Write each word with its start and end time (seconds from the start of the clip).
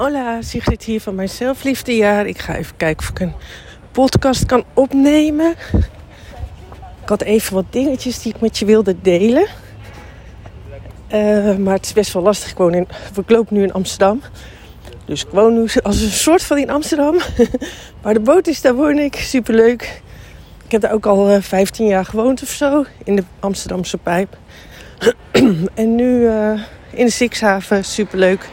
Hola, 0.00 0.42
Sigrid 0.42 0.82
hier 0.82 1.00
van 1.00 1.14
mijn 1.14 1.28
zelfliefdejaar. 1.28 2.26
Ik 2.26 2.38
ga 2.38 2.56
even 2.56 2.76
kijken 2.76 3.02
of 3.02 3.10
ik 3.10 3.20
een 3.20 3.34
podcast 3.92 4.46
kan 4.46 4.64
opnemen. 4.74 5.54
Ik 7.02 7.08
had 7.08 7.22
even 7.22 7.54
wat 7.54 7.64
dingetjes 7.70 8.22
die 8.22 8.34
ik 8.34 8.40
met 8.40 8.58
je 8.58 8.64
wilde 8.64 8.96
delen. 9.02 9.46
Uh, 11.14 11.56
maar 11.56 11.74
het 11.74 11.84
is 11.84 11.92
best 11.92 12.12
wel 12.12 12.22
lastig. 12.22 12.50
Ik, 12.50 12.56
woon 12.56 12.74
in, 12.74 12.88
ik 13.16 13.30
loop 13.30 13.50
nu 13.50 13.62
in 13.62 13.72
Amsterdam. 13.72 14.22
Dus 15.04 15.24
ik 15.24 15.30
woon 15.30 15.54
nu 15.54 15.68
als 15.82 16.00
een 16.00 16.10
soort 16.10 16.42
van 16.42 16.58
in 16.58 16.70
Amsterdam. 16.70 17.20
maar 18.02 18.14
de 18.14 18.20
boot 18.20 18.46
is, 18.46 18.60
daar 18.60 18.74
woon 18.74 18.98
ik. 18.98 19.14
Superleuk. 19.14 20.02
Ik 20.64 20.70
heb 20.72 20.80
daar 20.80 20.92
ook 20.92 21.06
al 21.06 21.28
uh, 21.28 21.36
eh, 21.36 21.42
15 21.42 21.86
jaar 21.86 22.04
gewoond 22.04 22.42
of 22.42 22.48
zo. 22.48 22.84
In 23.04 23.16
de 23.16 23.24
Amsterdamse 23.40 23.96
pijp. 23.96 24.36
en 25.74 25.94
nu 25.94 26.20
uh, 26.20 26.60
in 26.90 27.04
de 27.04 27.12
Sixhaven. 27.12 27.84
Superleuk. 27.84 28.48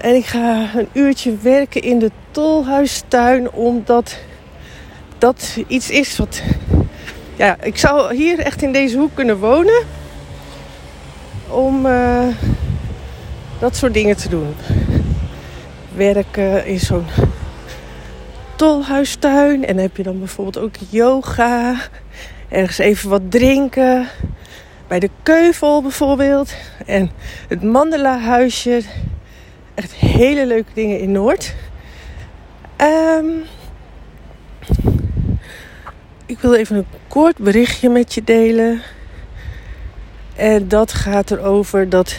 En 0.00 0.14
ik 0.14 0.26
ga 0.26 0.68
een 0.74 0.88
uurtje 0.92 1.36
werken 1.36 1.82
in 1.82 1.98
de 1.98 2.10
tolhuistuin. 2.30 3.50
Omdat 3.50 4.16
dat 5.18 5.58
iets 5.66 5.90
is 5.90 6.16
wat... 6.16 6.42
Ja, 7.36 7.56
ik 7.62 7.76
zou 7.76 8.14
hier 8.14 8.38
echt 8.38 8.62
in 8.62 8.72
deze 8.72 8.98
hoek 8.98 9.10
kunnen 9.14 9.38
wonen. 9.38 9.84
Om 11.48 11.86
uh, 11.86 12.26
dat 13.58 13.76
soort 13.76 13.94
dingen 13.94 14.16
te 14.16 14.28
doen. 14.28 14.54
Werken 15.94 16.66
in 16.66 16.80
zo'n 16.80 17.06
tolhuistuin. 18.56 19.66
En 19.66 19.74
dan 19.74 19.84
heb 19.84 19.96
je 19.96 20.02
dan 20.02 20.18
bijvoorbeeld 20.18 20.64
ook 20.64 20.74
yoga. 20.88 21.76
Ergens 22.48 22.78
even 22.78 23.10
wat 23.10 23.30
drinken. 23.30 24.08
Bij 24.88 25.00
de 25.00 25.10
Keuvel 25.22 25.82
bijvoorbeeld. 25.82 26.54
En 26.86 27.10
het 27.48 27.62
Mandela 27.62 28.18
huisje. 28.18 28.82
Echt 29.80 29.94
hele 29.94 30.46
leuke 30.46 30.70
dingen 30.74 31.00
in 31.00 31.12
Noord. 31.12 31.54
Um, 32.80 33.42
ik 36.26 36.38
wil 36.38 36.54
even 36.54 36.76
een 36.76 36.86
kort 37.08 37.38
berichtje 37.38 37.88
met 37.88 38.14
je 38.14 38.24
delen. 38.24 38.82
En 40.36 40.68
dat 40.68 40.92
gaat 40.92 41.30
erover 41.30 41.88
dat 41.88 42.16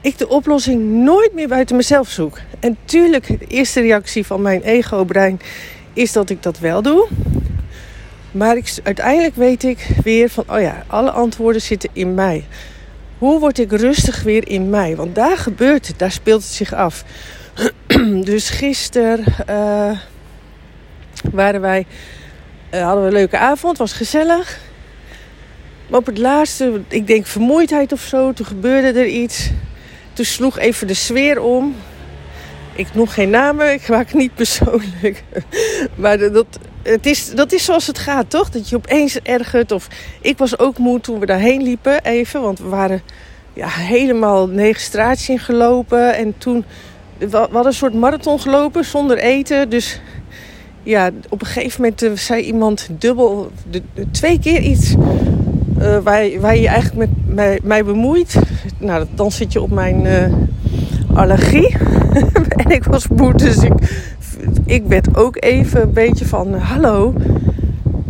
ik 0.00 0.18
de 0.18 0.28
oplossing 0.28 0.82
nooit 0.90 1.34
meer 1.34 1.48
buiten 1.48 1.76
mezelf 1.76 2.08
zoek. 2.08 2.38
En 2.60 2.76
tuurlijk, 2.84 3.26
de 3.26 3.46
eerste 3.46 3.80
reactie 3.80 4.26
van 4.26 4.42
mijn 4.42 4.62
ego-brein 4.62 5.40
is 5.92 6.12
dat 6.12 6.30
ik 6.30 6.42
dat 6.42 6.58
wel 6.58 6.82
doe. 6.82 7.08
Maar 8.30 8.56
ik, 8.56 8.74
uiteindelijk 8.82 9.34
weet 9.34 9.64
ik 9.64 9.88
weer 10.04 10.30
van, 10.30 10.44
oh 10.48 10.60
ja, 10.60 10.84
alle 10.86 11.10
antwoorden 11.10 11.62
zitten 11.62 11.90
in 11.92 12.14
mij. 12.14 12.44
Hoe 13.18 13.40
word 13.40 13.58
ik 13.58 13.72
rustig 13.72 14.22
weer 14.22 14.48
in 14.48 14.70
mij? 14.70 14.96
Want 14.96 15.14
daar 15.14 15.36
gebeurt 15.36 15.86
het, 15.86 15.98
daar 15.98 16.10
speelt 16.10 16.42
het 16.42 16.52
zich 16.52 16.74
af. 16.74 17.04
dus 18.30 18.50
gisteren 18.50 19.24
uh, 19.50 19.98
waren 21.32 21.60
wij, 21.60 21.86
uh, 22.74 22.82
hadden 22.82 23.02
we 23.02 23.08
een 23.08 23.14
leuke 23.14 23.38
avond, 23.38 23.78
was 23.78 23.92
gezellig. 23.92 24.60
Maar 25.88 25.98
op 25.98 26.06
het 26.06 26.18
laatste, 26.18 26.80
ik 26.88 27.06
denk 27.06 27.26
vermoeidheid 27.26 27.92
of 27.92 28.00
zo, 28.00 28.32
toen 28.32 28.46
gebeurde 28.46 29.00
er 29.00 29.06
iets. 29.06 29.50
Toen 30.12 30.24
sloeg 30.24 30.58
even 30.58 30.86
de 30.86 30.94
sfeer 30.94 31.40
om. 31.40 31.76
Ik 32.78 32.94
noem 32.94 33.06
geen 33.06 33.30
namen, 33.30 33.72
ik 33.72 33.88
maak 33.88 34.14
niet 34.14 34.34
persoonlijk. 34.34 35.24
maar 36.02 36.18
dat, 36.18 36.46
het 36.82 37.06
is, 37.06 37.34
dat 37.34 37.52
is 37.52 37.64
zoals 37.64 37.86
het 37.86 37.98
gaat, 37.98 38.30
toch? 38.30 38.50
Dat 38.50 38.68
je 38.68 38.76
opeens 38.76 39.20
ergert. 39.22 39.72
Of 39.72 39.88
ik 40.20 40.38
was 40.38 40.58
ook 40.58 40.78
moe 40.78 41.00
toen 41.00 41.18
we 41.18 41.26
daarheen 41.26 41.62
liepen, 41.62 42.04
even. 42.04 42.40
Want 42.40 42.58
we 42.58 42.68
waren 42.68 43.02
ja, 43.52 43.68
helemaal 43.68 44.48
negen 44.48 44.80
straatjes 44.80 45.28
ingelopen. 45.28 46.16
En 46.16 46.34
toen, 46.38 46.64
we 47.18 47.36
hadden 47.36 47.66
een 47.66 47.72
soort 47.72 47.94
marathon 47.94 48.40
gelopen 48.40 48.84
zonder 48.84 49.18
eten. 49.18 49.68
Dus 49.68 50.00
ja, 50.82 51.10
op 51.28 51.40
een 51.40 51.46
gegeven 51.46 51.80
moment 51.82 52.02
eh, 52.02 52.12
zei 52.12 52.42
iemand 52.42 52.88
dubbel, 52.90 53.50
de, 53.70 53.82
twee 54.10 54.38
keer 54.38 54.60
iets 54.60 54.94
uh, 55.78 55.98
waar, 56.40 56.56
je 56.56 56.68
eigenlijk 56.68 56.94
met 56.94 57.34
mij, 57.34 57.60
mij 57.62 57.84
bemoeit. 57.84 58.38
Nou, 58.78 59.06
dan 59.14 59.32
zit 59.32 59.52
je 59.52 59.60
op 59.60 59.70
mijn 59.70 60.04
uh, 60.04 60.32
allergie. 61.18 61.76
en 62.62 62.70
ik 62.70 62.84
was 62.84 63.08
moe, 63.08 63.34
dus 63.34 63.56
ik, 63.56 63.72
ik 64.66 64.84
werd 64.86 65.16
ook 65.16 65.36
even 65.40 65.82
een 65.82 65.92
beetje 65.92 66.26
van 66.26 66.54
hallo. 66.54 67.14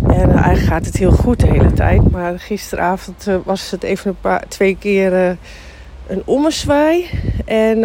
En 0.02 0.30
eigenlijk 0.30 0.58
gaat 0.58 0.86
het 0.86 0.96
heel 0.96 1.10
goed 1.10 1.40
de 1.40 1.46
hele 1.46 1.72
tijd. 1.72 2.10
Maar 2.10 2.38
gisteravond 2.38 3.26
was 3.44 3.70
het 3.70 3.82
even 3.82 4.10
een 4.10 4.20
paar, 4.20 4.48
twee 4.48 4.76
keer 4.76 5.36
een 6.06 6.22
ommezwaai. 6.24 7.06
En 7.44 7.84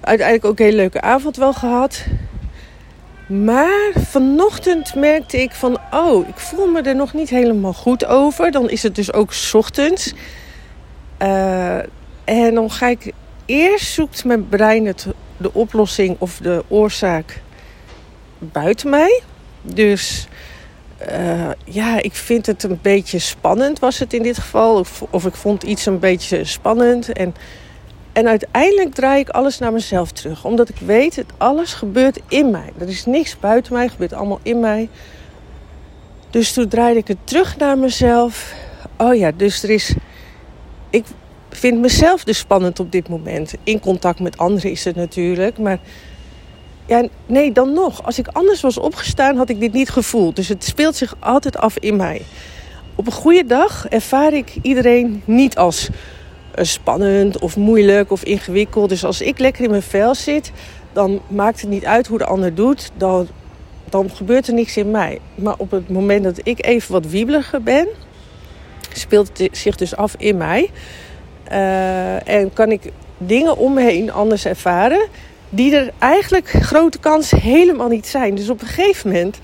uiteindelijk 0.00 0.44
ook 0.44 0.58
een 0.58 0.64
hele 0.64 0.76
leuke 0.76 1.00
avond 1.00 1.36
wel 1.36 1.52
gehad. 1.52 2.04
Maar 3.26 3.92
vanochtend 3.94 4.94
merkte 4.94 5.42
ik 5.42 5.52
van, 5.52 5.78
oh, 5.90 6.28
ik 6.28 6.38
voel 6.38 6.66
me 6.66 6.82
er 6.82 6.96
nog 6.96 7.12
niet 7.12 7.30
helemaal 7.30 7.72
goed 7.72 8.06
over. 8.06 8.50
Dan 8.50 8.70
is 8.70 8.82
het 8.82 8.94
dus 8.94 9.12
ook 9.12 9.32
ochtends. 9.52 10.14
En 12.24 12.54
dan 12.54 12.70
ga 12.70 12.86
ik 12.86 13.12
eerst 13.46 13.92
zoekt 13.92 14.24
mijn 14.24 14.48
brein 14.48 14.86
het, 14.86 15.06
de 15.36 15.54
oplossing 15.54 16.16
of 16.18 16.38
de 16.42 16.64
oorzaak 16.68 17.40
buiten 18.38 18.90
mij. 18.90 19.22
Dus 19.62 20.28
uh, 21.10 21.50
ja, 21.64 22.02
ik 22.02 22.14
vind 22.14 22.46
het 22.46 22.62
een 22.62 22.78
beetje 22.82 23.18
spannend 23.18 23.78
was 23.78 23.98
het 23.98 24.12
in 24.12 24.22
dit 24.22 24.38
geval. 24.38 24.78
Of, 24.78 25.02
of 25.10 25.26
ik 25.26 25.34
vond 25.34 25.62
iets 25.62 25.86
een 25.86 25.98
beetje 25.98 26.44
spannend. 26.44 27.12
En 27.12 27.34
en 28.14 28.28
uiteindelijk 28.28 28.94
draai 28.94 29.20
ik 29.20 29.28
alles 29.28 29.58
naar 29.58 29.72
mezelf 29.72 30.12
terug. 30.12 30.44
Omdat 30.44 30.68
ik 30.68 30.76
weet, 30.76 31.14
dat 31.14 31.24
alles 31.36 31.72
gebeurt 31.72 32.20
in 32.28 32.50
mij. 32.50 32.72
Er 32.78 32.88
is 32.88 33.06
niks 33.06 33.38
buiten 33.38 33.72
mij, 33.72 33.88
gebeurt 33.88 34.12
allemaal 34.12 34.40
in 34.42 34.60
mij. 34.60 34.88
Dus 36.30 36.52
toen 36.52 36.68
draaide 36.68 36.98
ik 36.98 37.08
het 37.08 37.18
terug 37.24 37.56
naar 37.56 37.78
mezelf. 37.78 38.54
Oh 38.96 39.14
ja, 39.14 39.32
dus 39.36 39.62
er 39.62 39.70
is... 39.70 39.94
Ik 40.90 41.04
vind 41.56 41.80
mezelf 41.80 42.24
dus 42.24 42.38
spannend 42.38 42.80
op 42.80 42.92
dit 42.92 43.08
moment. 43.08 43.54
In 43.62 43.80
contact 43.80 44.20
met 44.20 44.38
anderen 44.38 44.70
is 44.70 44.84
het 44.84 44.96
natuurlijk. 44.96 45.58
Maar 45.58 45.78
ja, 46.86 47.06
nee, 47.26 47.52
dan 47.52 47.72
nog. 47.72 48.04
Als 48.04 48.18
ik 48.18 48.28
anders 48.28 48.60
was 48.60 48.78
opgestaan, 48.78 49.36
had 49.36 49.48
ik 49.48 49.60
dit 49.60 49.72
niet 49.72 49.90
gevoeld. 49.90 50.36
Dus 50.36 50.48
het 50.48 50.64
speelt 50.64 50.96
zich 50.96 51.16
altijd 51.18 51.56
af 51.58 51.78
in 51.78 51.96
mij. 51.96 52.22
Op 52.94 53.06
een 53.06 53.12
goede 53.12 53.46
dag 53.46 53.86
ervaar 53.88 54.32
ik 54.32 54.56
iedereen 54.62 55.22
niet 55.24 55.56
als 55.56 55.88
eh, 56.54 56.64
spannend 56.64 57.38
of 57.38 57.56
moeilijk 57.56 58.10
of 58.10 58.24
ingewikkeld. 58.24 58.88
Dus 58.88 59.04
als 59.04 59.20
ik 59.20 59.38
lekker 59.38 59.64
in 59.64 59.70
mijn 59.70 59.82
vel 59.82 60.14
zit, 60.14 60.52
dan 60.92 61.20
maakt 61.28 61.60
het 61.60 61.70
niet 61.70 61.84
uit 61.84 62.06
hoe 62.06 62.18
de 62.18 62.24
ander 62.24 62.54
doet. 62.54 62.90
Dan, 62.96 63.28
dan 63.88 64.10
gebeurt 64.10 64.46
er 64.46 64.54
niks 64.54 64.76
in 64.76 64.90
mij. 64.90 65.18
Maar 65.34 65.54
op 65.56 65.70
het 65.70 65.88
moment 65.88 66.24
dat 66.24 66.40
ik 66.42 66.66
even 66.66 66.92
wat 66.92 67.06
wiebeliger 67.06 67.62
ben, 67.62 67.88
speelt 68.92 69.38
het 69.38 69.58
zich 69.58 69.76
dus 69.76 69.96
af 69.96 70.14
in 70.18 70.36
mij. 70.36 70.70
Uh, 71.54 72.28
en 72.28 72.52
kan 72.52 72.70
ik 72.70 72.92
dingen 73.18 73.56
om 73.56 73.74
me 73.74 73.82
heen 73.82 74.12
anders 74.12 74.44
ervaren. 74.44 75.06
Die 75.48 75.76
er 75.76 75.92
eigenlijk 75.98 76.48
grote 76.48 76.98
kans 76.98 77.30
helemaal 77.30 77.88
niet 77.88 78.06
zijn. 78.06 78.34
Dus 78.34 78.48
op 78.50 78.60
een 78.60 78.66
gegeven 78.66 79.10
moment 79.10 79.38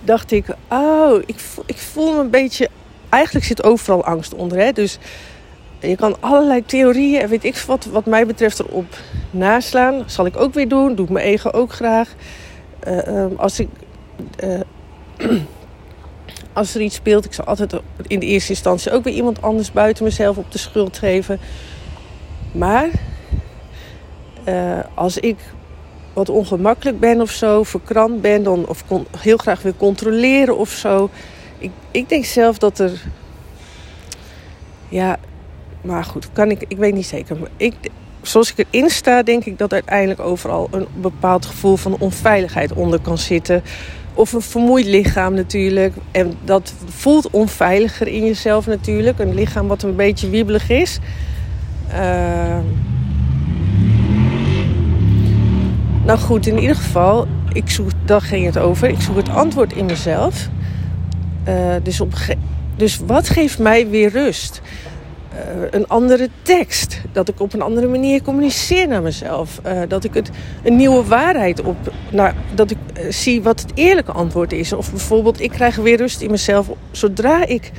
dacht 0.00 0.30
ik, 0.30 0.46
oh, 0.68 1.22
ik 1.26 1.38
voel, 1.38 1.64
ik 1.66 1.78
voel 1.78 2.12
me 2.12 2.20
een 2.20 2.30
beetje. 2.30 2.68
Eigenlijk 3.08 3.46
zit 3.46 3.64
overal 3.64 4.04
angst 4.04 4.34
onder. 4.34 4.58
Hè? 4.58 4.72
Dus 4.72 4.98
je 5.78 5.96
kan 5.96 6.16
allerlei 6.20 6.64
theorieën 6.66 7.20
en 7.20 7.28
weet 7.28 7.44
ik 7.44 7.56
wat, 7.56 7.84
wat 7.84 8.06
mij 8.06 8.26
betreft 8.26 8.58
erop 8.58 8.98
naslaan. 9.30 10.02
Zal 10.06 10.26
ik 10.26 10.36
ook 10.36 10.54
weer 10.54 10.68
doen. 10.68 10.94
Doe 10.94 11.04
ik 11.04 11.12
mijn 11.12 11.26
ego 11.26 11.50
ook 11.50 11.72
graag. 11.72 12.14
Uh, 12.88 13.06
uh, 13.06 13.24
als 13.36 13.60
ik. 13.60 13.68
Uh, 14.44 14.60
als 16.54 16.74
er 16.74 16.80
iets 16.80 16.94
speelt, 16.94 17.24
ik 17.24 17.32
zal 17.32 17.44
altijd 17.44 17.74
in 18.06 18.18
de 18.18 18.26
eerste 18.26 18.50
instantie 18.50 18.92
ook 18.92 19.04
weer 19.04 19.14
iemand 19.14 19.42
anders 19.42 19.72
buiten 19.72 20.04
mezelf 20.04 20.36
op 20.36 20.52
de 20.52 20.58
schuld 20.58 20.98
geven. 20.98 21.38
Maar 22.52 22.88
eh, 24.44 24.78
als 24.94 25.18
ik 25.18 25.36
wat 26.12 26.28
ongemakkelijk 26.28 27.00
ben 27.00 27.20
of 27.20 27.30
zo, 27.30 27.62
verkrampt 27.62 28.20
ben, 28.20 28.42
dan, 28.42 28.66
of 28.66 28.86
kon, 28.86 29.06
heel 29.18 29.36
graag 29.36 29.62
wil 29.62 29.74
controleren 29.76 30.56
of 30.56 30.70
zo. 30.70 31.10
Ik, 31.58 31.70
ik 31.90 32.08
denk 32.08 32.24
zelf 32.24 32.58
dat 32.58 32.78
er. 32.78 33.02
Ja, 34.88 35.18
maar 35.80 36.04
goed, 36.04 36.28
kan 36.32 36.50
ik, 36.50 36.64
ik 36.68 36.76
weet 36.76 36.94
niet 36.94 37.06
zeker. 37.06 37.36
Maar 37.36 37.50
ik, 37.56 37.74
zoals 38.22 38.54
ik 38.54 38.66
erin 38.70 38.90
sta, 38.90 39.22
denk 39.22 39.44
ik 39.44 39.58
dat 39.58 39.72
uiteindelijk 39.72 40.20
overal 40.20 40.68
een 40.70 40.86
bepaald 40.94 41.46
gevoel 41.46 41.76
van 41.76 41.96
onveiligheid 41.98 42.72
onder 42.72 43.00
kan 43.00 43.18
zitten. 43.18 43.62
Of 44.14 44.32
een 44.32 44.40
vermoeid 44.40 44.86
lichaam 44.86 45.34
natuurlijk. 45.34 45.94
En 46.10 46.34
dat 46.44 46.74
voelt 46.88 47.30
onveiliger 47.30 48.08
in 48.08 48.24
jezelf 48.24 48.66
natuurlijk. 48.66 49.18
Een 49.18 49.34
lichaam 49.34 49.68
wat 49.68 49.82
een 49.82 49.96
beetje 49.96 50.30
wiebelig 50.30 50.70
is. 50.70 50.98
Uh... 51.92 52.58
Nou 56.04 56.18
goed, 56.18 56.46
in 56.46 56.58
ieder 56.58 56.76
geval, 56.76 57.26
ik 57.52 57.70
zoek, 57.70 57.90
daar 58.04 58.20
ging 58.20 58.46
het 58.46 58.58
over. 58.58 58.88
Ik 58.88 59.00
zoek 59.00 59.16
het 59.16 59.28
antwoord 59.28 59.72
in 59.72 59.84
mezelf. 59.84 60.48
Uh, 61.48 61.74
dus, 61.82 62.00
dus 62.76 63.00
wat 63.06 63.28
geeft 63.28 63.58
mij 63.58 63.88
weer 63.88 64.10
rust? 64.10 64.60
Een 65.70 65.88
andere 65.88 66.28
tekst. 66.42 67.00
Dat 67.12 67.28
ik 67.28 67.40
op 67.40 67.52
een 67.52 67.62
andere 67.62 67.86
manier 67.86 68.22
communiceer 68.22 68.88
naar 68.88 69.02
mezelf. 69.02 69.60
Uh, 69.66 69.80
dat 69.88 70.04
ik 70.04 70.14
het, 70.14 70.30
een 70.62 70.76
nieuwe 70.76 71.04
waarheid 71.04 71.62
op. 71.62 71.76
Nou, 72.10 72.32
dat 72.54 72.70
ik 72.70 72.76
uh, 72.98 73.10
zie 73.10 73.42
wat 73.42 73.60
het 73.60 73.70
eerlijke 73.74 74.12
antwoord 74.12 74.52
is. 74.52 74.72
Of 74.72 74.90
bijvoorbeeld, 74.90 75.40
ik 75.40 75.50
krijg 75.50 75.76
weer 75.76 75.96
rust 75.96 76.20
in 76.20 76.30
mezelf. 76.30 76.70
Zodra 76.90 77.46
ik 77.46 77.70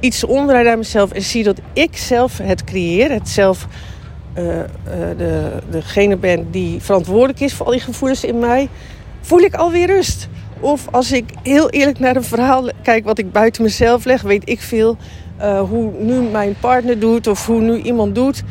iets 0.00 0.24
omdraai 0.24 0.64
naar 0.64 0.78
mezelf 0.78 1.12
en 1.12 1.22
zie 1.22 1.44
dat 1.44 1.60
ik 1.72 1.96
zelf 1.96 2.38
het 2.38 2.64
creëer. 2.64 3.10
Het 3.10 3.28
zelf 3.28 3.66
de, 5.16 5.50
degene 5.70 6.16
ben 6.16 6.50
die 6.50 6.82
verantwoordelijk 6.82 7.40
is 7.40 7.54
voor 7.54 7.66
al 7.66 7.72
die 7.72 7.80
gevoelens 7.80 8.24
in 8.24 8.38
mij. 8.38 8.68
Voel 9.20 9.40
ik 9.40 9.54
alweer 9.54 9.86
rust. 9.86 10.28
Of 10.60 10.86
als 10.90 11.12
ik 11.12 11.24
heel 11.42 11.70
eerlijk 11.70 11.98
naar 11.98 12.16
een 12.16 12.24
verhaal 12.24 12.68
kijk 12.82 13.04
wat 13.04 13.18
ik 13.18 13.32
buiten 13.32 13.62
mezelf 13.62 14.04
leg, 14.04 14.22
weet 14.22 14.48
ik 14.48 14.60
veel 14.60 14.96
uh, 15.44 15.60
hoe 15.60 15.90
nu 15.98 16.20
mijn 16.20 16.54
partner 16.60 16.98
doet 16.98 17.26
of 17.26 17.46
hoe 17.46 17.60
nu 17.60 17.76
iemand 17.80 18.14
doet. 18.14 18.42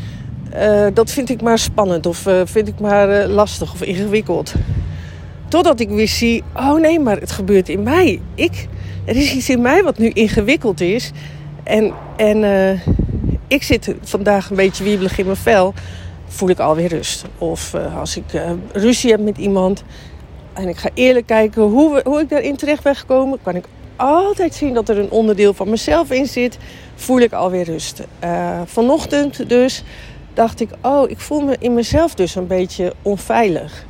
Uh, 0.55 0.87
dat 0.93 1.11
vind 1.11 1.29
ik 1.29 1.41
maar 1.41 1.59
spannend 1.59 2.05
of 2.05 2.27
uh, 2.27 2.41
vind 2.45 2.67
ik 2.67 2.79
maar 2.79 3.27
lastig 3.27 3.73
of 3.73 3.81
ingewikkeld. 3.81 4.53
Totdat 5.47 5.79
ik 5.79 5.89
weer 5.89 6.07
zie, 6.07 6.43
oh 6.55 6.79
nee, 6.79 6.99
maar 6.99 7.19
het 7.19 7.31
gebeurt 7.31 7.69
in 7.69 7.83
mij. 7.83 8.21
Ik, 8.35 8.67
er 9.05 9.15
is 9.15 9.33
iets 9.33 9.49
in 9.49 9.61
mij 9.61 9.83
wat 9.83 9.97
nu 9.97 10.09
ingewikkeld 10.09 10.81
is. 10.81 11.11
En, 11.63 11.93
en 12.15 12.43
ik 13.47 13.63
zit 13.63 13.95
vandaag 14.01 14.49
een 14.49 14.55
beetje 14.55 14.83
wiebelig 14.83 15.17
in 15.17 15.25
mijn 15.25 15.37
vel. 15.37 15.73
Voel 16.27 16.49
ik 16.49 16.59
alweer 16.59 16.89
rust. 16.89 17.25
Of 17.37 17.75
als 17.99 18.17
ik 18.17 18.23
ruzie 18.71 19.11
heb 19.11 19.19
met 19.19 19.37
iemand 19.37 19.83
en 20.53 20.67
ik 20.67 20.77
ga 20.77 20.89
eerlijk 20.93 21.25
kijken 21.25 21.61
hoe, 21.61 21.93
we, 21.93 22.01
hoe 22.09 22.19
ik 22.19 22.29
daarin 22.29 22.55
terecht 22.55 22.83
ben 22.83 22.95
gekomen, 22.95 23.39
kan 23.41 23.55
ik 23.55 23.65
altijd 24.03 24.53
zien 24.53 24.73
dat 24.73 24.89
er 24.89 24.99
een 24.99 25.11
onderdeel 25.11 25.53
van 25.53 25.69
mezelf 25.69 26.11
in 26.11 26.25
zit, 26.25 26.57
voel 26.95 27.19
ik 27.19 27.33
alweer 27.33 27.63
rust. 27.63 28.01
Uh, 28.23 28.61
vanochtend 28.65 29.49
dus 29.49 29.83
dacht 30.33 30.59
ik, 30.59 30.69
oh, 30.81 31.09
ik 31.09 31.19
voel 31.19 31.41
me 31.41 31.55
in 31.59 31.73
mezelf 31.73 32.15
dus 32.15 32.35
een 32.35 32.47
beetje 32.47 32.93
onveilig. 33.01 33.85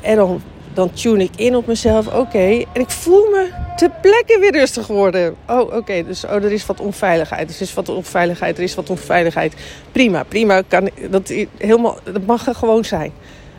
En 0.00 0.16
dan, 0.16 0.42
dan 0.74 0.92
tune 0.92 1.22
ik 1.22 1.36
in 1.36 1.56
op 1.56 1.66
mezelf, 1.66 2.06
oké. 2.14 2.64
En 2.72 2.80
ik 2.80 2.90
voel 2.90 3.30
me 3.30 3.48
ter 3.76 3.90
plekke 4.00 4.38
weer 4.40 4.52
rustig 4.52 4.86
worden. 4.86 5.34
Oh, 5.48 5.74
oké, 5.74 6.04
dus 6.04 6.24
oh, 6.24 6.32
er 6.32 6.52
is 6.52 6.66
wat 6.66 6.80
onveiligheid. 6.80 7.54
Er 7.54 7.60
is 7.60 7.74
wat 7.74 7.88
onveiligheid, 7.88 8.56
er 8.56 8.62
is 8.62 8.74
wat 8.74 8.90
onveiligheid. 8.90 9.54
Prima, 9.92 10.22
prima. 10.22 10.62
Kan, 10.68 10.90
dat, 11.10 11.32
helemaal, 11.56 11.98
dat 12.04 12.26
mag 12.26 12.46
er 12.46 12.54
gewoon 12.54 12.84
zijn 12.84 13.12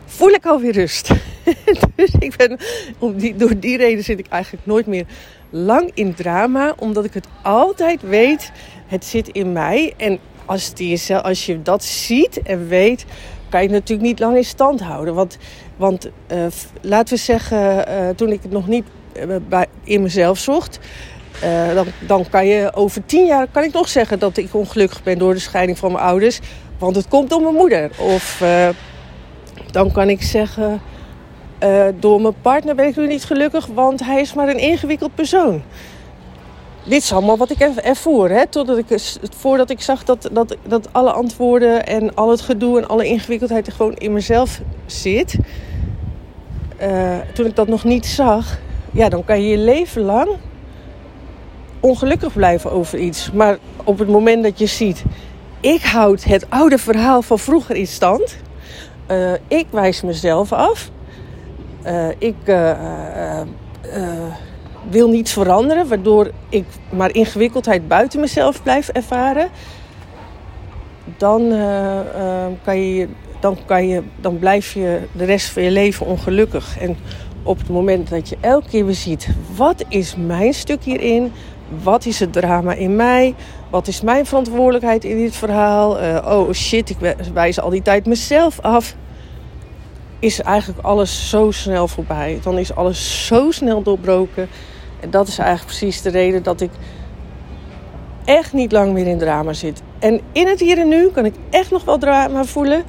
voel 0.06 0.30
ik 0.30 0.46
alweer 0.46 0.72
rust. 0.72 1.12
dus 1.96 2.12
ik 2.20 2.36
ben, 2.36 2.58
om 3.00 3.18
die, 3.18 3.36
door 3.36 3.60
die 3.60 3.78
reden 3.78 4.04
zit 4.04 4.20
ik 4.20 4.28
eigenlijk 4.28 4.66
nooit 4.66 4.86
meer 4.86 5.06
lang 5.50 5.92
in 5.94 6.14
drama. 6.14 6.74
Omdat 6.78 7.06
ik 7.06 7.14
het 7.14 7.28
altijd 7.42 8.02
weet, 8.02 8.52
het 8.88 9.06
zit 9.06 9.28
in 9.28 9.52
mij. 9.52 9.94
En 9.98 10.20
als, 10.46 10.74
die, 10.74 11.16
als 11.16 11.46
je 11.46 11.62
dat 11.62 11.84
ziet 11.84 12.42
en 12.42 12.68
weet, 12.68 13.06
kan 13.50 13.62
je 13.62 13.68
het 13.68 13.76
natuurlijk 13.76 14.08
niet 14.08 14.20
lang 14.20 14.36
in 14.36 14.46
stand 14.46 14.82
houden. 14.82 15.14
Want, 15.14 15.38
want 15.76 16.10
uh, 16.32 16.46
laten 16.82 17.16
we 17.16 17.22
zeggen, 17.22 17.86
uh, 17.90 18.10
toen 18.10 18.32
ik 18.32 18.42
het 18.42 18.52
nog 18.52 18.68
niet 18.68 18.86
uh, 19.18 19.36
bij, 19.48 19.66
in 19.84 20.02
mezelf 20.02 20.38
zocht... 20.38 20.80
dan, 21.74 21.86
dan 22.08 22.30
kan 22.30 22.48
je 22.48 22.74
over 22.74 23.06
tien 23.06 23.26
jaar 23.26 23.48
kan 23.52 23.64
ik 23.64 23.74
nog 23.74 23.88
zeggen 23.88 24.20
dat 24.20 24.38
ik 24.38 24.54
ongelukkig 24.54 25.04
ben 25.04 25.18
door 25.18 25.34
de 25.34 25.40
scheiding 25.40 25.78
van 25.78 25.92
mijn 25.92 26.04
ouders. 26.04 26.40
Want 26.80 26.96
het 26.96 27.08
komt 27.08 27.30
door 27.30 27.42
mijn 27.42 27.54
moeder. 27.54 27.92
Of 27.98 28.42
dan 29.72 29.92
kan 29.92 30.10
ik 30.10 30.22
zeggen, 30.22 30.82
uh, 31.64 31.86
door 32.00 32.22
mijn 32.22 32.42
partner 32.42 32.76
ben 32.76 32.88
ik 32.88 32.96
nu 32.96 33.08
niet 33.08 33.26
gelukkig, 33.26 33.66
want 33.66 34.06
hij 34.06 34.22
is 34.22 34.34
maar 34.34 34.48
een 34.48 34.60
ingewikkeld 34.60 35.16
persoon. 35.16 35.62
Dit 36.84 37.02
is 37.02 37.14
allemaal 37.14 37.38
wat 37.38 37.52
ik 37.52 37.60
ervoor, 37.60 38.30
hè? 38.30 38.48
Totdat 38.48 38.78
ik, 38.78 39.18
voordat 39.36 39.70
ik 39.70 39.82
zag 39.82 40.04
dat, 40.04 40.30
dat, 40.32 40.56
dat 40.68 40.94
alle 40.94 41.12
antwoorden 41.12 41.86
en 41.86 42.16
al 42.16 42.30
het 42.30 42.42
gedoe 42.42 42.78
en 42.78 42.88
alle 42.88 43.08
ingewikkeldheid 43.08 43.68
er 43.68 43.74
gewoon 43.74 43.94
in 43.94 44.14
mezelf 44.14 44.62
zit. 44.86 45.38
Uh, 46.82 47.18
toen 47.34 47.46
ik 47.46 47.56
dat 47.56 47.68
nog 47.68 47.84
niet 47.84 48.06
zag, 48.06 48.60
ja, 48.92 49.10
dan 49.10 49.24
kan 49.24 49.42
je 49.42 49.48
je 49.48 49.58
leven 49.58 50.02
lang 50.02 50.30
ongelukkig 51.80 52.34
blijven 52.34 52.72
over 52.72 53.00
iets. 53.00 53.32
Maar 53.32 53.58
op 53.84 54.00
het 54.00 54.08
moment 54.08 54.44
dat 54.44 54.60
je 54.60 54.66
ziet, 54.66 55.04
ik 55.60 55.82
houd 55.82 56.24
het 56.24 56.50
oude 56.50 56.78
verhaal 56.78 57.22
van 57.22 57.40
vroeger 57.40 57.76
in 57.76 57.88
stand 57.88 58.38
uh, 59.12 59.34
ik 59.48 59.66
wijs 59.70 60.02
mezelf 60.02 60.54
af. 60.54 60.90
Uh, 61.86 62.08
ik 62.18 62.36
uh, 62.46 63.42
wil 64.90 65.10
niets 65.10 65.34
veranderen, 65.34 65.88
waardoor 65.88 66.32
ik 66.50 66.66
maar 66.90 67.14
ingewikkeldheid 67.14 67.88
buiten 67.88 68.20
mezelf 68.20 68.64
blijf 68.64 68.88
ervaren. 68.88 69.50
Dan, 71.18 71.54
kan 72.64 72.80
je, 72.80 73.08
dan, 73.40 73.58
kan 73.66 73.88
je, 73.88 74.04
dan 74.22 74.40
blijf 74.40 74.74
je 74.74 75.00
de 75.12 75.24
rest 75.24 75.50
van 75.50 75.64
je 75.64 75.72
leven 75.72 76.06
ongelukkig. 76.06 76.80
En 76.80 76.98
op 77.44 77.58
het 77.58 77.70
moment 77.70 78.10
dat 78.10 78.30
je 78.30 78.38
elke 78.42 78.70
keer 78.70 78.86
weer 78.86 78.96
ziet: 78.96 79.28
wat 79.56 79.86
is 79.90 80.16
mijn 80.16 80.54
stuk 80.54 80.84
hierin? 80.84 81.32
Wat 81.84 82.06
is 82.06 82.20
het 82.20 82.34
drama 82.34 82.74
in 82.74 82.96
mij? 82.96 83.36
Wat 83.70 83.88
is 83.88 84.02
mijn 84.02 84.26
verantwoordelijkheid 84.26 85.04
in 85.04 85.18
dit 85.18 85.36
verhaal? 85.36 86.02
Uh, 86.02 86.26
oh 86.28 86.52
shit, 86.52 86.90
ik 86.90 87.16
wijs 87.34 87.60
al 87.60 87.70
die 87.70 87.82
tijd 87.82 88.06
mezelf 88.06 88.60
af. 88.60 88.96
Is 90.20 90.42
eigenlijk 90.42 90.86
alles 90.86 91.30
zo 91.30 91.52
snel 91.52 91.88
voorbij. 91.88 92.40
Dan 92.44 92.58
is 92.58 92.76
alles 92.76 93.28
zo 93.28 93.52
snel 93.52 93.82
doorbroken. 93.82 94.48
En 95.00 95.10
dat 95.10 95.28
is 95.28 95.38
eigenlijk 95.38 95.78
precies 95.78 96.02
de 96.02 96.10
reden 96.10 96.44
dat 96.44 96.62
ik 96.62 96.72
echt 98.26 98.54
niet 98.54 98.72
lang 98.72 98.94
meer 98.94 99.08
in 99.08 99.18
drama 99.18 99.54
zit. 99.54 99.82
En 100.00 100.22
in 100.32 100.48
het 100.48 100.60
hier 100.60 100.78
en 100.78 100.88
nu 100.88 101.10
kan 101.10 101.26
ik 101.26 101.34
echt 101.50 101.72
nog 101.72 101.86
wel 101.86 101.98
drama 101.98 102.44
voelen. 102.44 102.84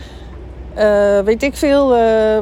Uh, 0.78 1.20
weet 1.20 1.42
ik 1.42 1.56
veel, 1.56 1.96
uh, 1.96 2.38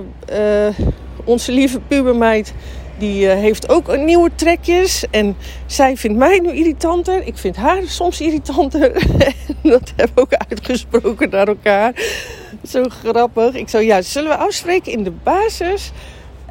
onze 1.25 1.53
lieve 1.53 1.81
pubermeid 1.81 2.55
die 2.99 3.27
uh, 3.27 3.33
heeft 3.33 3.69
ook 3.69 3.97
nieuwe 3.97 4.31
trekjes. 4.35 5.05
En 5.11 5.37
zij 5.67 5.97
vindt 5.97 6.19
mij 6.19 6.39
nu 6.39 6.53
irritanter. 6.53 7.27
Ik 7.27 7.39
vind 7.39 7.57
haar 7.57 7.83
soms 7.87 8.21
irritanter. 8.21 8.93
dat 9.63 9.93
hebben 9.97 10.15
we 10.15 10.21
ook 10.21 10.35
uitgesproken 10.35 11.31
naar 11.31 11.49
elkaar. 11.49 11.95
Zo 12.69 12.85
grappig. 12.89 13.55
Ik 13.55 13.69
zou, 13.69 13.85
ja, 13.85 14.03
zullen 14.03 14.29
we 14.31 14.37
afspreken 14.37 14.93
in 14.93 15.05
de 15.05 15.13
basis? 15.23 15.93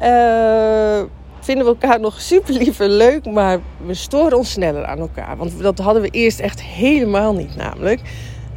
Uh, 0.02 1.02
vinden 1.40 1.64
we 1.64 1.70
elkaar 1.80 2.00
nog 2.00 2.20
super 2.20 2.54
lief 2.54 2.80
en 2.80 2.90
leuk, 2.96 3.24
maar 3.24 3.60
we 3.86 3.94
storen 3.94 4.38
ons 4.38 4.50
sneller 4.50 4.84
aan 4.84 4.98
elkaar. 4.98 5.36
Want 5.36 5.62
dat 5.62 5.78
hadden 5.78 6.02
we 6.02 6.08
eerst 6.08 6.40
echt 6.40 6.62
helemaal 6.62 7.34
niet, 7.34 7.56
namelijk. 7.56 8.00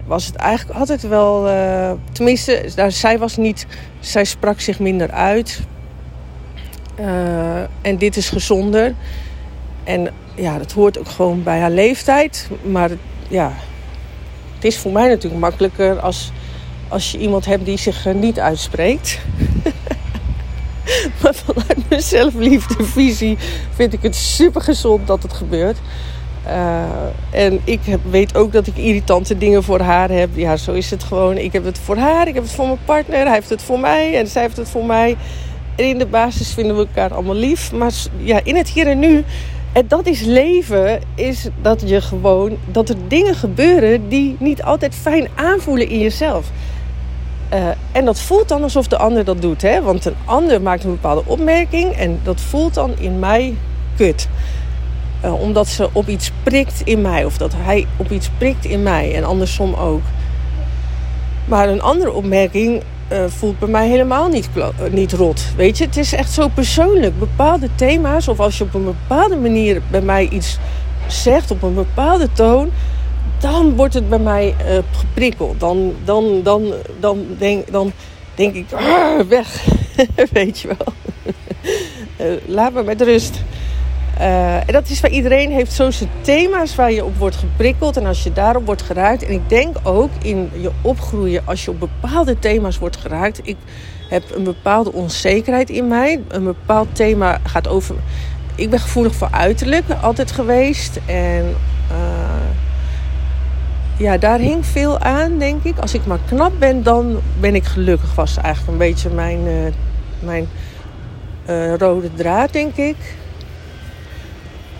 Was 0.07 0.25
het 0.25 0.35
eigenlijk 0.35 0.79
altijd 0.79 1.01
wel. 1.01 1.47
Uh, 1.47 1.91
tenminste, 2.11 2.69
nou, 2.75 2.91
zij 2.91 3.19
was 3.19 3.37
niet. 3.37 3.67
Zij 3.99 4.23
sprak 4.23 4.59
zich 4.59 4.79
minder 4.79 5.11
uit. 5.11 5.61
Uh, 6.99 7.59
en 7.81 7.97
dit 7.97 8.17
is 8.17 8.29
gezonder. 8.29 8.93
En 9.83 10.13
ja, 10.35 10.57
dat 10.57 10.71
hoort 10.71 10.99
ook 10.99 11.09
gewoon 11.09 11.43
bij 11.43 11.59
haar 11.59 11.71
leeftijd. 11.71 12.49
Maar 12.63 12.89
ja, 13.27 13.53
het 14.55 14.63
is 14.63 14.77
voor 14.77 14.91
mij 14.91 15.07
natuurlijk 15.07 15.41
makkelijker 15.41 15.99
als, 15.99 16.31
als 16.87 17.11
je 17.11 17.17
iemand 17.17 17.45
hebt 17.45 17.65
die 17.65 17.77
zich 17.77 18.13
niet 18.13 18.39
uitspreekt. 18.39 19.19
maar 21.21 21.35
vanuit 21.35 21.89
mijn 21.89 22.01
zelfliefdevisie 22.01 23.37
vind 23.73 23.93
ik 23.93 24.01
het 24.01 24.15
super 24.15 24.61
gezond 24.61 25.07
dat 25.07 25.23
het 25.23 25.33
gebeurt. 25.33 25.77
Uh, 26.47 26.83
en 27.29 27.59
ik 27.63 27.79
heb, 27.83 27.99
weet 28.09 28.35
ook 28.35 28.51
dat 28.51 28.67
ik 28.67 28.77
irritante 28.77 29.37
dingen 29.37 29.63
voor 29.63 29.79
haar 29.79 30.09
heb. 30.09 30.29
Ja, 30.33 30.57
zo 30.57 30.71
is 30.71 30.91
het 30.91 31.03
gewoon. 31.03 31.37
Ik 31.37 31.53
heb 31.53 31.63
het 31.65 31.77
voor 31.77 31.97
haar, 31.97 32.27
ik 32.27 32.33
heb 32.33 32.43
het 32.43 32.51
voor 32.51 32.65
mijn 32.65 32.79
partner, 32.85 33.25
hij 33.25 33.33
heeft 33.33 33.49
het 33.49 33.61
voor 33.61 33.79
mij 33.79 34.17
en 34.17 34.27
zij 34.27 34.41
heeft 34.41 34.57
het 34.57 34.69
voor 34.69 34.85
mij. 34.85 35.17
En 35.77 35.85
in 35.85 35.97
de 35.97 36.05
basis 36.05 36.53
vinden 36.53 36.75
we 36.75 36.81
elkaar 36.87 37.13
allemaal 37.13 37.35
lief. 37.35 37.71
Maar 37.71 37.91
ja, 38.17 38.39
in 38.43 38.55
het 38.55 38.69
hier 38.69 38.87
en 38.87 38.99
nu. 38.99 39.23
En 39.71 39.87
dat 39.87 40.05
is 40.05 40.21
leven, 40.21 40.99
is 41.15 41.47
dat 41.61 41.83
je 41.85 42.01
gewoon 42.01 42.57
dat 42.71 42.89
er 42.89 42.95
dingen 43.07 43.35
gebeuren 43.35 44.09
die 44.09 44.35
niet 44.39 44.63
altijd 44.63 44.95
fijn 44.95 45.27
aanvoelen 45.35 45.89
in 45.89 45.99
jezelf. 45.99 46.51
Uh, 47.53 47.67
en 47.91 48.05
dat 48.05 48.19
voelt 48.19 48.47
dan 48.47 48.63
alsof 48.63 48.87
de 48.87 48.97
ander 48.97 49.25
dat 49.25 49.41
doet. 49.41 49.61
Hè? 49.61 49.81
Want 49.81 50.05
een 50.05 50.15
ander 50.25 50.61
maakt 50.61 50.83
een 50.83 50.89
bepaalde 50.89 51.23
opmerking 51.25 51.91
en 51.91 52.19
dat 52.23 52.41
voelt 52.41 52.73
dan 52.73 52.93
in 52.99 53.19
mij 53.19 53.55
kut. 53.95 54.27
Uh, 55.25 55.41
omdat 55.41 55.67
ze 55.67 55.89
op 55.91 56.07
iets 56.07 56.31
prikt 56.43 56.81
in 56.83 57.01
mij. 57.01 57.25
Of 57.25 57.37
dat 57.37 57.53
hij 57.55 57.87
op 57.97 58.11
iets 58.11 58.29
prikt 58.37 58.65
in 58.65 58.83
mij. 58.83 59.15
En 59.15 59.23
andersom 59.23 59.73
ook. 59.73 60.01
Maar 61.45 61.69
een 61.69 61.81
andere 61.81 62.11
opmerking 62.11 62.83
uh, 63.11 63.25
voelt 63.27 63.59
bij 63.59 63.67
mij 63.69 63.87
helemaal 63.87 64.27
niet, 64.27 64.49
uh, 64.55 64.67
niet 64.91 65.13
rot. 65.13 65.45
Weet 65.55 65.77
je, 65.77 65.85
het 65.85 65.97
is 65.97 66.13
echt 66.13 66.31
zo 66.31 66.47
persoonlijk. 66.47 67.19
Bepaalde 67.19 67.69
thema's, 67.75 68.27
of 68.27 68.39
als 68.39 68.57
je 68.57 68.63
op 68.63 68.73
een 68.73 68.83
bepaalde 68.83 69.35
manier 69.35 69.81
bij 69.91 70.01
mij 70.01 70.27
iets 70.27 70.57
zegt, 71.07 71.51
op 71.51 71.63
een 71.63 71.73
bepaalde 71.73 72.31
toon, 72.33 72.71
dan 73.39 73.75
wordt 73.75 73.93
het 73.93 74.09
bij 74.09 74.19
mij 74.19 74.55
uh, 74.69 74.77
geprikkeld. 74.91 75.59
Dan, 75.59 75.93
dan, 76.03 76.41
dan, 76.43 76.73
dan, 76.99 77.25
denk, 77.37 77.71
dan 77.71 77.91
denk 78.35 78.55
ik, 78.55 78.71
ah, 78.71 79.19
weg. 79.27 79.65
Weet 80.31 80.59
je 80.59 80.67
wel. 80.67 80.93
laat 82.55 82.73
me 82.73 82.83
met 82.83 83.01
rust. 83.01 83.41
En 84.19 84.73
dat 84.73 84.89
is 84.89 85.01
waar 85.01 85.11
iedereen 85.11 85.51
heeft 85.51 85.73
zo 85.73 85.91
zijn 85.91 86.09
thema's 86.21 86.75
waar 86.75 86.91
je 86.91 87.05
op 87.05 87.17
wordt 87.17 87.35
geprikkeld. 87.35 87.97
En 87.97 88.05
als 88.05 88.23
je 88.23 88.33
daarop 88.33 88.65
wordt 88.65 88.81
geraakt. 88.81 89.25
En 89.25 89.33
ik 89.33 89.49
denk 89.49 89.77
ook 89.83 90.09
in 90.21 90.49
je 90.53 90.71
opgroeien, 90.81 91.41
als 91.45 91.65
je 91.65 91.71
op 91.71 91.79
bepaalde 91.79 92.39
thema's 92.39 92.77
wordt 92.77 92.97
geraakt. 92.97 93.39
Ik 93.43 93.57
heb 94.09 94.23
een 94.35 94.43
bepaalde 94.43 94.93
onzekerheid 94.93 95.69
in 95.69 95.87
mij. 95.87 96.21
Een 96.27 96.43
bepaald 96.43 96.87
thema 96.95 97.39
gaat 97.43 97.67
over. 97.67 97.95
Ik 98.55 98.69
ben 98.69 98.79
gevoelig 98.79 99.15
voor 99.15 99.29
uiterlijk 99.31 99.83
altijd 100.01 100.31
geweest. 100.31 100.99
En 101.05 101.55
uh, 101.91 101.97
ja, 103.97 104.17
daar 104.17 104.39
hing 104.39 104.65
veel 104.65 104.99
aan, 104.99 105.37
denk 105.37 105.63
ik. 105.63 105.77
Als 105.77 105.93
ik 105.93 106.05
maar 106.05 106.19
knap 106.27 106.51
ben, 106.59 106.83
dan 106.83 107.19
ben 107.39 107.55
ik 107.55 107.63
gelukkig. 107.63 108.15
Was 108.15 108.37
eigenlijk 108.37 108.71
een 108.71 108.87
beetje 108.87 109.09
mijn, 109.09 109.39
uh, 109.45 109.73
mijn 110.19 110.47
rode 111.77 112.13
draad, 112.13 112.53
denk 112.53 112.75
ik. 112.75 112.95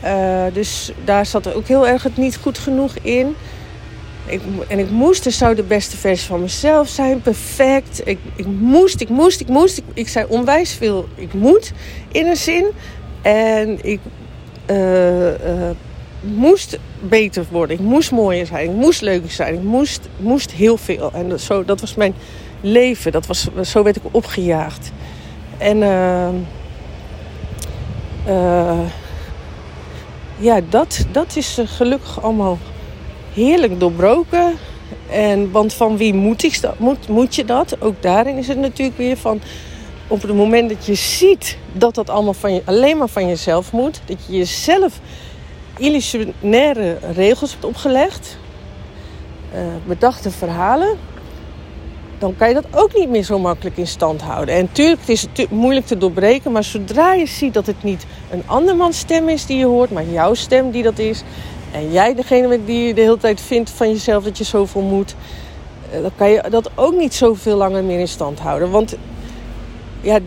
Uh, 0.04 0.44
dus 0.54 0.92
daar 1.06 1.26
zat 1.26 1.54
ook 1.54 1.68
heel 1.68 1.88
erg 1.88 2.04
het 2.04 2.18
niet 2.18 2.38
goed 2.38 2.58
genoeg 2.58 2.96
in. 3.02 3.36
Ik, 4.26 4.42
en 4.68 4.80
ik 4.80 4.90
moest, 4.90 5.26
er 5.26 5.32
zou 5.32 5.56
de 5.56 5.64
beste 5.64 5.98
versie 5.98 6.28
van 6.28 6.42
mezelf 6.42 6.88
zijn, 6.88 7.22
perfect. 7.22 8.02
Ik, 8.06 8.20
ik 8.36 8.46
moest, 8.46 9.02
ik 9.02 9.10
moest, 9.10 9.40
ik 9.40 9.48
moest. 9.48 9.78
Ik, 9.78 9.84
ik 9.94 10.08
zei 10.08 10.26
onwijs 10.30 10.74
veel, 10.74 11.08
ik 11.16 11.34
moet 11.34 11.72
in 12.12 12.26
een 12.26 12.36
zin. 12.36 12.66
En 13.22 13.86
ik 13.86 14.00
uh, 14.70 15.28
uh, 15.28 15.70
moest 16.22 16.78
beter 17.00 17.46
worden. 17.52 17.76
Ik 17.76 17.84
moest 17.84 18.12
mooier 18.12 18.46
zijn. 18.46 18.70
Ik 18.70 18.76
moest 18.76 19.02
leuker 19.02 19.32
zijn. 19.32 19.54
Ik 19.54 19.64
moest, 19.64 20.10
moest 20.18 20.52
heel 20.52 20.78
veel. 20.78 21.12
En 21.14 21.30
dat, 21.30 21.42
zo, 21.42 21.66
dat 21.66 21.82
was 21.82 21.96
mijn 21.96 22.14
leven. 22.62 23.12
Dat 23.12 23.28
was, 23.28 23.48
zo 23.62 23.84
werd 23.84 23.96
ik 23.96 24.04
opgejaagd. 24.12 24.92
En 25.58 25.84
ja, 30.38 30.62
dat, 30.70 31.06
dat 31.12 31.36
is 31.36 31.60
gelukkig 31.66 32.22
allemaal 32.22 32.58
heerlijk 33.34 33.80
doorbroken. 33.80 34.54
En, 35.10 35.52
want 35.52 35.74
van 35.74 35.98
wie 35.98 36.14
moet, 36.14 36.44
ik, 36.44 36.60
moet, 36.78 37.08
moet 37.08 37.36
je 37.36 37.46
dat? 37.46 37.82
Ook 37.82 38.02
daarin 38.02 38.38
is 38.38 38.48
het 38.48 38.58
natuurlijk 38.58 38.98
weer 38.98 39.18
van... 39.18 39.42
op 40.08 40.22
het 40.22 40.34
moment 40.34 40.70
dat 40.70 40.86
je 40.86 40.96
ziet 40.96 41.58
dat 41.72 41.96
dat 41.96 42.10
allemaal 42.10 42.34
van 42.34 42.54
je, 42.54 42.62
alleen 42.66 42.98
maar 42.98 43.10
van 43.10 43.28
jezelf 43.28 43.72
moet... 43.72 44.02
dat 44.06 44.18
je 44.28 44.38
jezelf 44.38 45.00
illusionaire 45.78 46.98
regels 47.16 47.52
hebt 47.52 47.66
opgelegd... 47.66 48.38
Uh, 49.54 49.60
bedachte 49.86 50.32
verhalen 50.32 50.98
dan 52.20 52.36
kan 52.38 52.48
je 52.48 52.54
dat 52.54 52.66
ook 52.72 52.96
niet 52.96 53.10
meer 53.10 53.24
zo 53.24 53.40
makkelijk 53.40 53.78
in 53.78 53.88
stand 53.88 54.22
houden. 54.22 54.56
En 54.56 54.62
natuurlijk, 54.62 55.00
het 55.00 55.10
is 55.10 55.28
moeilijk 55.50 55.86
te 55.86 55.98
doorbreken, 55.98 56.52
maar 56.52 56.64
zodra 56.64 57.14
je 57.14 57.26
ziet 57.26 57.54
dat 57.54 57.66
het 57.66 57.84
niet 57.84 58.06
een 58.32 58.44
andermans 58.46 58.98
stem 58.98 59.30
is 59.30 59.46
die 59.46 59.58
je 59.58 59.66
hoort, 59.66 59.92
maar 59.92 60.06
jouw 60.06 60.34
stem 60.34 60.72
die 60.72 60.84
dat 60.84 61.00
is, 61.00 61.24
en 61.72 61.92
jij 61.92 62.16
degene 62.16 62.66
die 62.66 62.88
je 62.88 62.94
de 62.94 63.02
hele 63.02 63.18
tijd 63.18 63.42
vindt 63.42 63.70
van 63.70 63.90
jezelf 63.90 64.24
dat 64.24 64.38
je 64.38 64.44
zoveel 64.44 64.82
moet, 64.82 65.16
eh, 65.92 66.02
dan 66.02 66.12
kan 66.16 66.30
je 66.30 66.44
dat 66.50 66.70
ook 66.76 66.94
niet 66.94 67.14
zoveel 67.14 67.58
langer 67.58 67.84
meer 67.84 68.00
in 68.00 68.08
stand 68.08 68.40
houden. 68.40 68.72
Want 68.72 68.96
ja, 70.02 70.20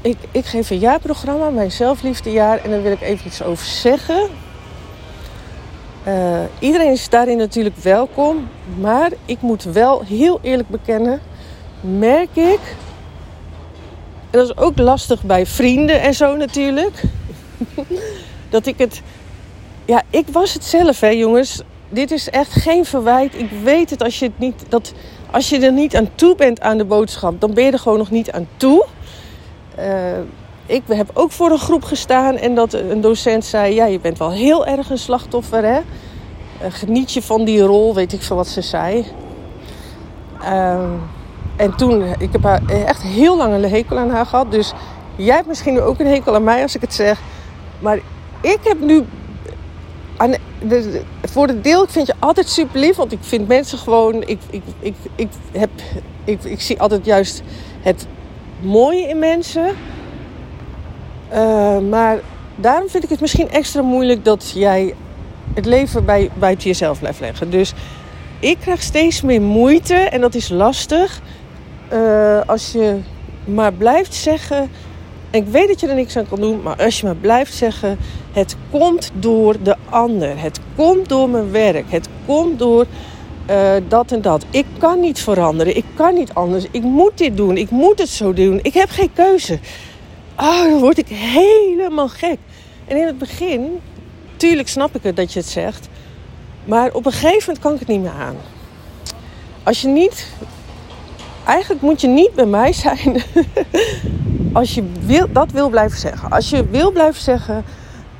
ik, 0.00 0.16
ik 0.30 0.44
geef 0.44 0.70
een 0.70 0.78
jaarprogramma, 0.78 1.50
mijn 1.50 1.72
zelfliefdejaar, 1.72 2.58
en 2.64 2.70
daar 2.70 2.82
wil 2.82 2.92
ik 2.92 3.00
even 3.00 3.26
iets 3.26 3.42
over 3.42 3.66
zeggen. 3.66 4.28
Uh, 6.08 6.40
iedereen 6.58 6.92
is 6.92 7.08
daarin 7.08 7.36
natuurlijk 7.36 7.76
welkom. 7.76 8.48
Maar 8.80 9.10
ik 9.24 9.40
moet 9.40 9.62
wel 9.62 10.02
heel 10.04 10.38
eerlijk 10.42 10.68
bekennen, 10.68 11.20
merk 11.80 12.36
ik. 12.36 12.60
En 14.30 14.38
dat 14.38 14.48
is 14.48 14.56
ook 14.56 14.78
lastig 14.78 15.22
bij 15.22 15.46
vrienden 15.46 16.00
en 16.00 16.14
zo 16.14 16.36
natuurlijk. 16.36 17.02
dat 18.50 18.66
ik 18.66 18.78
het. 18.78 19.02
Ja, 19.84 20.02
ik 20.10 20.26
was 20.28 20.54
het 20.54 20.64
zelf, 20.64 21.00
hè, 21.00 21.08
jongens. 21.08 21.62
Dit 21.88 22.10
is 22.10 22.30
echt 22.30 22.52
geen 22.52 22.84
verwijt. 22.84 23.34
Ik 23.38 23.50
weet 23.62 23.90
het 23.90 24.02
als 24.02 24.18
je 24.18 24.24
het 24.24 24.38
niet. 24.38 24.64
Dat, 24.68 24.92
als 25.30 25.48
je 25.48 25.58
er 25.58 25.72
niet 25.72 25.96
aan 25.96 26.08
toe 26.14 26.34
bent 26.34 26.60
aan 26.60 26.78
de 26.78 26.84
boodschap, 26.84 27.40
dan 27.40 27.54
ben 27.54 27.64
je 27.64 27.70
er 27.70 27.78
gewoon 27.78 27.98
nog 27.98 28.10
niet 28.10 28.30
aan 28.30 28.48
toe. 28.56 28.86
Uh, 29.78 30.18
ik 30.66 30.82
heb 30.86 31.10
ook 31.14 31.32
voor 31.32 31.50
een 31.50 31.58
groep 31.58 31.84
gestaan 31.84 32.36
en 32.36 32.54
dat 32.54 32.72
een 32.72 33.00
docent 33.00 33.44
zei: 33.44 33.74
Ja, 33.74 33.84
je 33.84 34.00
bent 34.00 34.18
wel 34.18 34.32
heel 34.32 34.66
erg 34.66 34.90
een 34.90 34.98
slachtoffer, 34.98 35.64
hè? 35.64 35.80
Eh, 36.60 36.72
geniet 36.72 37.12
je 37.12 37.22
van 37.22 37.44
die 37.44 37.60
rol, 37.60 37.94
weet 37.94 38.12
ik 38.12 38.22
veel 38.22 38.36
wat 38.36 38.48
ze 38.48 38.60
zei. 38.60 39.06
Uh, 40.42 40.82
en 41.56 41.76
toen, 41.76 42.02
ik 42.18 42.32
heb 42.32 42.42
haar 42.42 42.62
echt 42.66 43.02
heel 43.02 43.36
lang 43.36 43.54
een 43.54 43.70
hekel 43.70 43.98
aan 43.98 44.10
haar 44.10 44.26
gehad. 44.26 44.50
Dus 44.50 44.72
jij 45.16 45.34
hebt 45.34 45.48
misschien 45.48 45.80
ook 45.80 46.00
een 46.00 46.06
hekel 46.06 46.34
aan 46.34 46.44
mij 46.44 46.62
als 46.62 46.74
ik 46.74 46.80
het 46.80 46.94
zeg. 46.94 47.20
Maar 47.78 47.98
ik 48.40 48.58
heb 48.62 48.80
nu. 48.80 49.04
Aan 50.16 50.34
de, 50.68 51.02
voor 51.22 51.46
het 51.46 51.64
deel, 51.64 51.82
ik 51.82 51.90
vind 51.90 52.06
je 52.06 52.14
altijd 52.18 52.48
super 52.48 52.80
lief. 52.80 52.96
Want 52.96 53.12
ik 53.12 53.18
vind 53.20 53.48
mensen 53.48 53.78
gewoon. 53.78 54.22
Ik, 54.22 54.38
ik, 54.50 54.62
ik, 54.80 54.94
ik, 55.14 55.28
heb, 55.52 55.70
ik, 56.24 56.44
ik 56.44 56.60
zie 56.60 56.80
altijd 56.80 57.04
juist 57.04 57.42
het 57.80 58.06
mooie 58.60 59.08
in 59.08 59.18
mensen. 59.18 59.66
Uh, 61.32 61.78
maar 61.78 62.20
daarom 62.56 62.88
vind 62.88 63.04
ik 63.04 63.10
het 63.10 63.20
misschien 63.20 63.50
extra 63.50 63.82
moeilijk 63.82 64.24
dat 64.24 64.52
jij 64.54 64.94
het 65.54 65.66
leven 65.66 66.04
bij, 66.04 66.30
buiten 66.38 66.66
jezelf 66.68 66.98
blijft 66.98 67.20
leggen. 67.20 67.50
Dus 67.50 67.72
ik 68.40 68.58
krijg 68.60 68.82
steeds 68.82 69.22
meer 69.22 69.42
moeite 69.42 69.94
en 69.94 70.20
dat 70.20 70.34
is 70.34 70.48
lastig. 70.48 71.20
Uh, 71.92 72.40
als 72.46 72.72
je 72.72 72.98
maar 73.44 73.72
blijft 73.72 74.14
zeggen. 74.14 74.70
ik 75.30 75.46
weet 75.46 75.68
dat 75.68 75.80
je 75.80 75.88
er 75.88 75.94
niks 75.94 76.16
aan 76.16 76.28
kan 76.28 76.40
doen, 76.40 76.62
maar 76.62 76.76
als 76.76 77.00
je 77.00 77.06
maar 77.06 77.16
blijft 77.16 77.54
zeggen: 77.54 77.98
het 78.32 78.56
komt 78.70 79.10
door 79.14 79.56
de 79.62 79.76
ander. 79.90 80.40
Het 80.40 80.60
komt 80.76 81.08
door 81.08 81.28
mijn 81.28 81.50
werk. 81.50 81.90
Het 81.90 82.08
komt 82.26 82.58
door 82.58 82.86
uh, 83.50 83.72
dat 83.88 84.12
en 84.12 84.22
dat. 84.22 84.44
Ik 84.50 84.66
kan 84.78 85.00
niet 85.00 85.20
veranderen. 85.20 85.76
Ik 85.76 85.84
kan 85.94 86.14
niet 86.14 86.34
anders. 86.34 86.66
Ik 86.70 86.82
moet 86.82 87.18
dit 87.18 87.36
doen. 87.36 87.56
Ik 87.56 87.70
moet 87.70 87.98
het 87.98 88.08
zo 88.08 88.32
doen. 88.32 88.58
Ik 88.62 88.74
heb 88.74 88.90
geen 88.90 89.12
keuze. 89.12 89.58
Oh, 90.42 90.62
dan 90.62 90.78
word 90.78 90.98
ik 90.98 91.08
helemaal 91.08 92.08
gek. 92.08 92.38
En 92.84 92.96
in 92.96 93.06
het 93.06 93.18
begin, 93.18 93.80
tuurlijk 94.36 94.68
snap 94.68 94.94
ik 94.94 95.02
het 95.02 95.16
dat 95.16 95.32
je 95.32 95.38
het 95.38 95.48
zegt. 95.48 95.88
Maar 96.64 96.92
op 96.92 97.06
een 97.06 97.12
gegeven 97.12 97.38
moment 97.40 97.58
kan 97.58 97.72
ik 97.72 97.78
het 97.78 97.88
niet 97.88 98.00
meer 98.00 98.20
aan. 98.20 98.36
Als 99.62 99.82
je 99.82 99.88
niet. 99.88 100.26
Eigenlijk 101.46 101.82
moet 101.82 102.00
je 102.00 102.08
niet 102.08 102.34
bij 102.34 102.46
mij 102.46 102.72
zijn. 102.72 103.22
als 104.52 104.74
je 104.74 104.84
wil, 105.00 105.32
dat 105.32 105.50
wil 105.52 105.68
blijven 105.68 105.98
zeggen. 105.98 106.30
Als 106.30 106.50
je 106.50 106.68
wil 106.68 106.92
blijven 106.92 107.22
zeggen. 107.22 107.64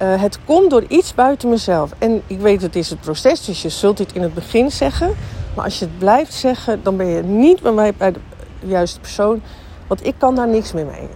Uh, 0.03 0.21
het 0.21 0.39
komt 0.45 0.71
door 0.71 0.85
iets 0.89 1.15
buiten 1.15 1.49
mezelf. 1.49 1.91
En 1.99 2.23
ik 2.27 2.41
weet, 2.41 2.63
het 2.63 2.77
is 2.77 2.91
het 2.91 3.01
proces, 3.01 3.45
dus 3.45 3.63
je 3.63 3.69
zult 3.69 3.97
dit 3.97 4.13
in 4.13 4.23
het 4.23 4.35
begin 4.35 4.71
zeggen. 4.71 5.15
Maar 5.55 5.65
als 5.65 5.79
je 5.79 5.85
het 5.85 5.99
blijft 5.99 6.35
zeggen, 6.35 6.83
dan 6.83 6.97
ben 6.97 7.07
je 7.07 7.23
niet 7.23 7.63
bij 7.63 7.73
mij 7.73 7.95
bij 7.95 8.13
de 8.13 8.21
juiste 8.61 9.01
persoon. 9.01 9.43
Want 9.87 10.07
ik 10.07 10.15
kan 10.19 10.35
daar 10.35 10.49
niks 10.49 10.73
meer 10.73 10.87
mee 10.87 11.09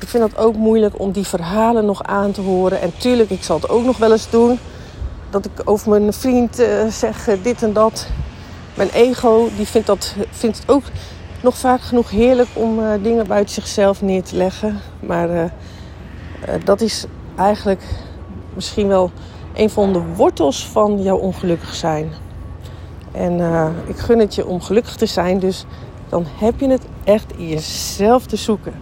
ik 0.00 0.08
vind 0.08 0.22
het 0.22 0.36
ook 0.36 0.56
moeilijk 0.56 1.00
om 1.00 1.12
die 1.12 1.26
verhalen 1.26 1.84
nog 1.84 2.02
aan 2.02 2.32
te 2.32 2.40
horen. 2.40 2.80
En 2.80 2.92
tuurlijk, 2.96 3.30
ik 3.30 3.42
zal 3.42 3.56
het 3.56 3.68
ook 3.68 3.84
nog 3.84 3.96
wel 3.96 4.12
eens 4.12 4.30
doen. 4.30 4.58
Dat 5.30 5.44
ik 5.44 5.52
over 5.64 5.90
mijn 5.90 6.12
vriend 6.12 6.60
uh, 6.60 6.86
zeg 6.86 7.28
uh, 7.28 7.34
dit 7.42 7.62
en 7.62 7.72
dat. 7.72 8.06
Mijn 8.74 8.88
ego, 8.88 9.48
die 9.56 9.66
vindt, 9.66 9.86
dat, 9.86 10.14
vindt 10.30 10.58
het 10.58 10.70
ook 10.70 10.82
nog 11.42 11.56
vaak 11.56 11.80
genoeg 11.80 12.10
heerlijk 12.10 12.48
om 12.52 12.78
uh, 12.78 12.88
dingen 13.02 13.26
buiten 13.26 13.54
zichzelf 13.54 14.02
neer 14.02 14.22
te 14.22 14.36
leggen. 14.36 14.80
Maar 15.00 15.52
dat 16.64 16.80
is 16.80 17.04
eigenlijk 17.36 17.82
misschien 18.54 18.88
wel 18.88 19.10
een 19.54 19.70
van 19.70 19.92
de 19.92 20.02
wortels 20.16 20.66
van 20.66 21.02
jouw 21.02 21.16
ongelukkig 21.16 21.74
zijn. 21.74 22.12
En 23.12 23.40
ik 23.86 23.96
gun 23.96 24.18
het 24.18 24.34
je 24.34 24.46
om 24.46 24.60
gelukkig 24.60 24.96
te 24.96 25.06
zijn, 25.06 25.38
dus 25.38 25.64
dan 26.08 26.26
heb 26.38 26.60
je 26.60 26.68
het 26.68 26.86
echt 27.04 27.32
in 27.36 27.48
jezelf 27.48 28.26
te 28.26 28.36
zoeken. 28.36 28.74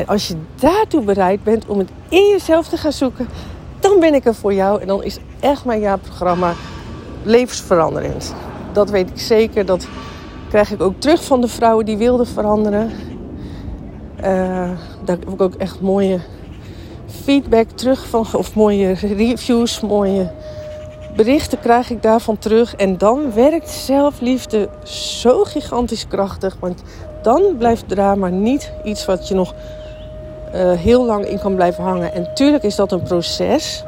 En 0.00 0.06
als 0.06 0.28
je 0.28 0.36
daartoe 0.54 1.02
bereid 1.02 1.42
bent 1.42 1.66
om 1.66 1.78
het 1.78 1.90
in 2.08 2.28
jezelf 2.28 2.68
te 2.68 2.76
gaan 2.76 2.92
zoeken, 2.92 3.28
dan 3.80 4.00
ben 4.00 4.14
ik 4.14 4.24
er 4.24 4.34
voor 4.34 4.54
jou. 4.54 4.80
En 4.80 4.86
dan 4.86 5.02
is 5.02 5.18
echt 5.40 5.64
mijn 5.64 5.80
jaarprogramma 5.80 6.52
levensveranderend. 7.22 8.34
Dat 8.72 8.90
weet 8.90 9.10
ik 9.10 9.18
zeker. 9.18 9.66
Dat 9.66 9.86
krijg 10.48 10.70
ik 10.70 10.82
ook 10.82 11.00
terug 11.00 11.24
van 11.24 11.40
de 11.40 11.48
vrouwen 11.48 11.84
die 11.84 11.96
wilden 11.96 12.26
veranderen. 12.26 12.90
Uh, 14.16 14.24
daar 15.04 15.16
heb 15.18 15.28
ik 15.28 15.40
ook 15.40 15.54
echt 15.54 15.80
mooie 15.80 16.20
feedback 17.06 17.68
terug 17.70 18.06
van, 18.06 18.26
of 18.32 18.54
mooie 18.54 18.92
reviews, 18.92 19.80
mooie 19.80 20.32
berichten 21.16 21.60
krijg 21.60 21.90
ik 21.90 22.02
daarvan 22.02 22.38
terug. 22.38 22.76
En 22.76 22.98
dan 22.98 23.32
werkt 23.34 23.70
zelfliefde 23.70 24.68
zo 24.84 25.44
gigantisch 25.44 26.08
krachtig. 26.08 26.56
Want 26.60 26.82
dan 27.22 27.42
blijft 27.58 27.88
drama 27.88 28.28
niet 28.28 28.72
iets 28.84 29.04
wat 29.04 29.28
je 29.28 29.34
nog 29.34 29.54
uh, 30.54 30.72
heel 30.72 31.06
lang 31.06 31.24
in 31.24 31.38
kan 31.38 31.54
blijven 31.54 31.84
hangen. 31.84 32.12
En 32.12 32.34
tuurlijk 32.34 32.62
is 32.62 32.76
dat 32.76 32.92
een 32.92 33.02
proces 33.02 33.84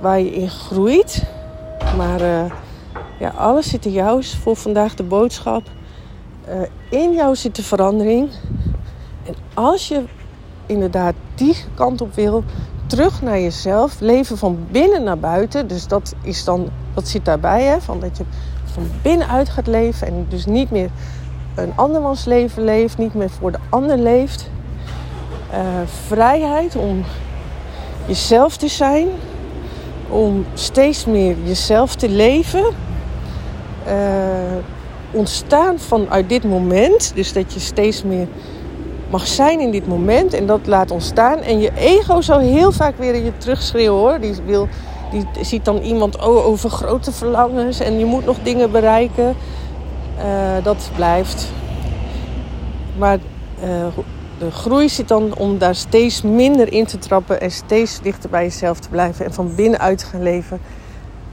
waar 0.00 0.20
je 0.20 0.30
in 0.30 0.48
groeit. 0.48 1.22
Maar 1.96 2.20
uh, 2.20 2.44
ja, 3.18 3.28
alles 3.36 3.68
zit 3.68 3.84
in 3.84 3.92
jou. 3.92 4.18
Is 4.18 4.36
voor 4.42 4.56
vandaag 4.56 4.94
de 4.94 5.02
boodschap. 5.02 5.62
Uh, 6.48 7.00
in 7.00 7.12
jou 7.12 7.36
zit 7.36 7.56
de 7.56 7.62
verandering. 7.62 8.30
En 9.26 9.34
als 9.54 9.88
je 9.88 10.02
inderdaad 10.66 11.14
die 11.34 11.56
kant 11.74 12.00
op 12.00 12.14
wil, 12.14 12.44
terug 12.86 13.22
naar 13.22 13.40
jezelf. 13.40 14.00
Leven 14.00 14.38
van 14.38 14.66
binnen 14.70 15.02
naar 15.02 15.18
buiten. 15.18 15.66
Dus 15.66 15.86
dat, 15.86 16.14
is 16.22 16.44
dan, 16.44 16.68
dat 16.94 17.08
zit 17.08 17.24
daarbij. 17.24 17.62
Hè? 17.62 17.80
Van 17.80 18.00
dat 18.00 18.16
je 18.16 18.24
van 18.64 18.90
binnenuit 19.02 19.48
gaat 19.48 19.66
leven. 19.66 20.06
En 20.06 20.26
dus 20.28 20.46
niet 20.46 20.70
meer 20.70 20.90
een 21.54 21.72
andermans 21.76 22.24
leven 22.24 22.64
leeft. 22.64 22.98
Niet 22.98 23.14
meer 23.14 23.30
voor 23.30 23.52
de 23.52 23.58
ander 23.68 23.98
leeft. 23.98 24.50
Uh, 25.52 25.58
vrijheid 26.06 26.76
om 26.76 27.04
jezelf 28.06 28.56
te 28.56 28.68
zijn. 28.68 29.08
Om 30.08 30.46
steeds 30.54 31.04
meer 31.04 31.36
jezelf 31.44 31.94
te 31.94 32.08
leven. 32.08 32.64
Uh, 33.86 33.94
ontstaan 35.10 35.78
vanuit 35.78 36.28
dit 36.28 36.44
moment. 36.44 37.12
Dus 37.14 37.32
dat 37.32 37.52
je 37.52 37.60
steeds 37.60 38.02
meer 38.02 38.26
mag 39.10 39.26
zijn 39.26 39.60
in 39.60 39.70
dit 39.70 39.86
moment 39.86 40.32
en 40.32 40.46
dat 40.46 40.66
laat 40.66 40.90
ontstaan. 40.90 41.38
En 41.38 41.60
je 41.60 41.70
ego 41.76 42.20
zou 42.20 42.42
heel 42.42 42.72
vaak 42.72 42.98
weer 42.98 43.14
in 43.14 43.24
je 43.24 43.36
terugschreeuwen 43.36 44.00
hoor. 44.00 44.20
Die, 44.20 44.34
wil, 44.46 44.68
die 45.10 45.26
ziet 45.40 45.64
dan 45.64 45.78
iemand 45.78 46.16
oh, 46.16 46.46
over 46.46 46.70
grote 46.70 47.12
verlangens 47.12 47.80
en 47.80 47.98
je 47.98 48.04
moet 48.04 48.24
nog 48.24 48.36
dingen 48.42 48.70
bereiken. 48.70 49.36
Uh, 50.18 50.64
dat 50.64 50.90
blijft. 50.96 51.52
Maar 52.98 53.18
uh, 53.64 53.86
de 54.40 54.50
groei 54.50 54.88
zit 54.88 55.08
dan 55.08 55.34
om 55.36 55.58
daar 55.58 55.74
steeds 55.74 56.22
minder 56.22 56.72
in 56.72 56.86
te 56.86 56.98
trappen 56.98 57.40
en 57.40 57.50
steeds 57.50 58.00
dichter 58.00 58.30
bij 58.30 58.42
jezelf 58.42 58.80
te 58.80 58.88
blijven 58.88 59.24
en 59.24 59.34
van 59.34 59.54
binnenuit 59.54 59.98
te 59.98 60.06
gaan 60.06 60.22
leven. 60.22 60.60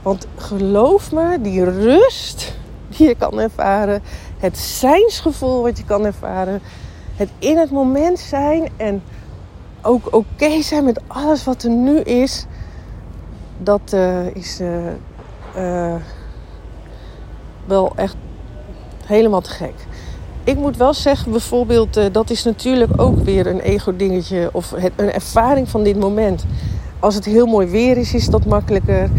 Want 0.02 0.26
geloof 0.36 1.12
me, 1.12 1.38
die 1.40 1.64
rust 1.64 2.56
die 2.96 3.08
je 3.08 3.14
kan 3.14 3.40
ervaren, 3.40 4.02
het 4.38 4.58
zijnsgevoel 4.58 5.62
wat 5.62 5.78
je 5.78 5.84
kan 5.84 6.04
ervaren, 6.04 6.60
het 7.16 7.28
in 7.38 7.56
het 7.56 7.70
moment 7.70 8.18
zijn 8.18 8.68
en 8.76 9.02
ook 9.82 10.14
oké 10.14 10.62
zijn 10.62 10.84
met 10.84 11.00
alles 11.06 11.44
wat 11.44 11.62
er 11.62 11.70
nu 11.70 11.98
is, 12.00 12.46
dat 13.58 13.92
uh, 13.94 14.34
is 14.34 14.60
uh, 14.60 14.68
uh, 15.56 15.94
wel 17.64 17.92
echt 17.96 18.16
helemaal 19.06 19.40
te 19.40 19.50
gek. 19.50 19.86
Ik 20.48 20.56
moet 20.56 20.76
wel 20.76 20.94
zeggen, 20.94 21.30
bijvoorbeeld, 21.30 22.12
dat 22.12 22.30
is 22.30 22.44
natuurlijk 22.44 23.00
ook 23.00 23.18
weer 23.18 23.46
een 23.46 23.60
ego-dingetje 23.60 24.48
of 24.52 24.72
een 24.96 25.12
ervaring 25.12 25.68
van 25.68 25.82
dit 25.82 25.98
moment. 25.98 26.44
Als 26.98 27.14
het 27.14 27.24
heel 27.24 27.46
mooi 27.46 27.66
weer 27.66 27.96
is, 27.96 28.14
is 28.14 28.26
dat 28.26 28.44
makkelijker. 28.44 29.10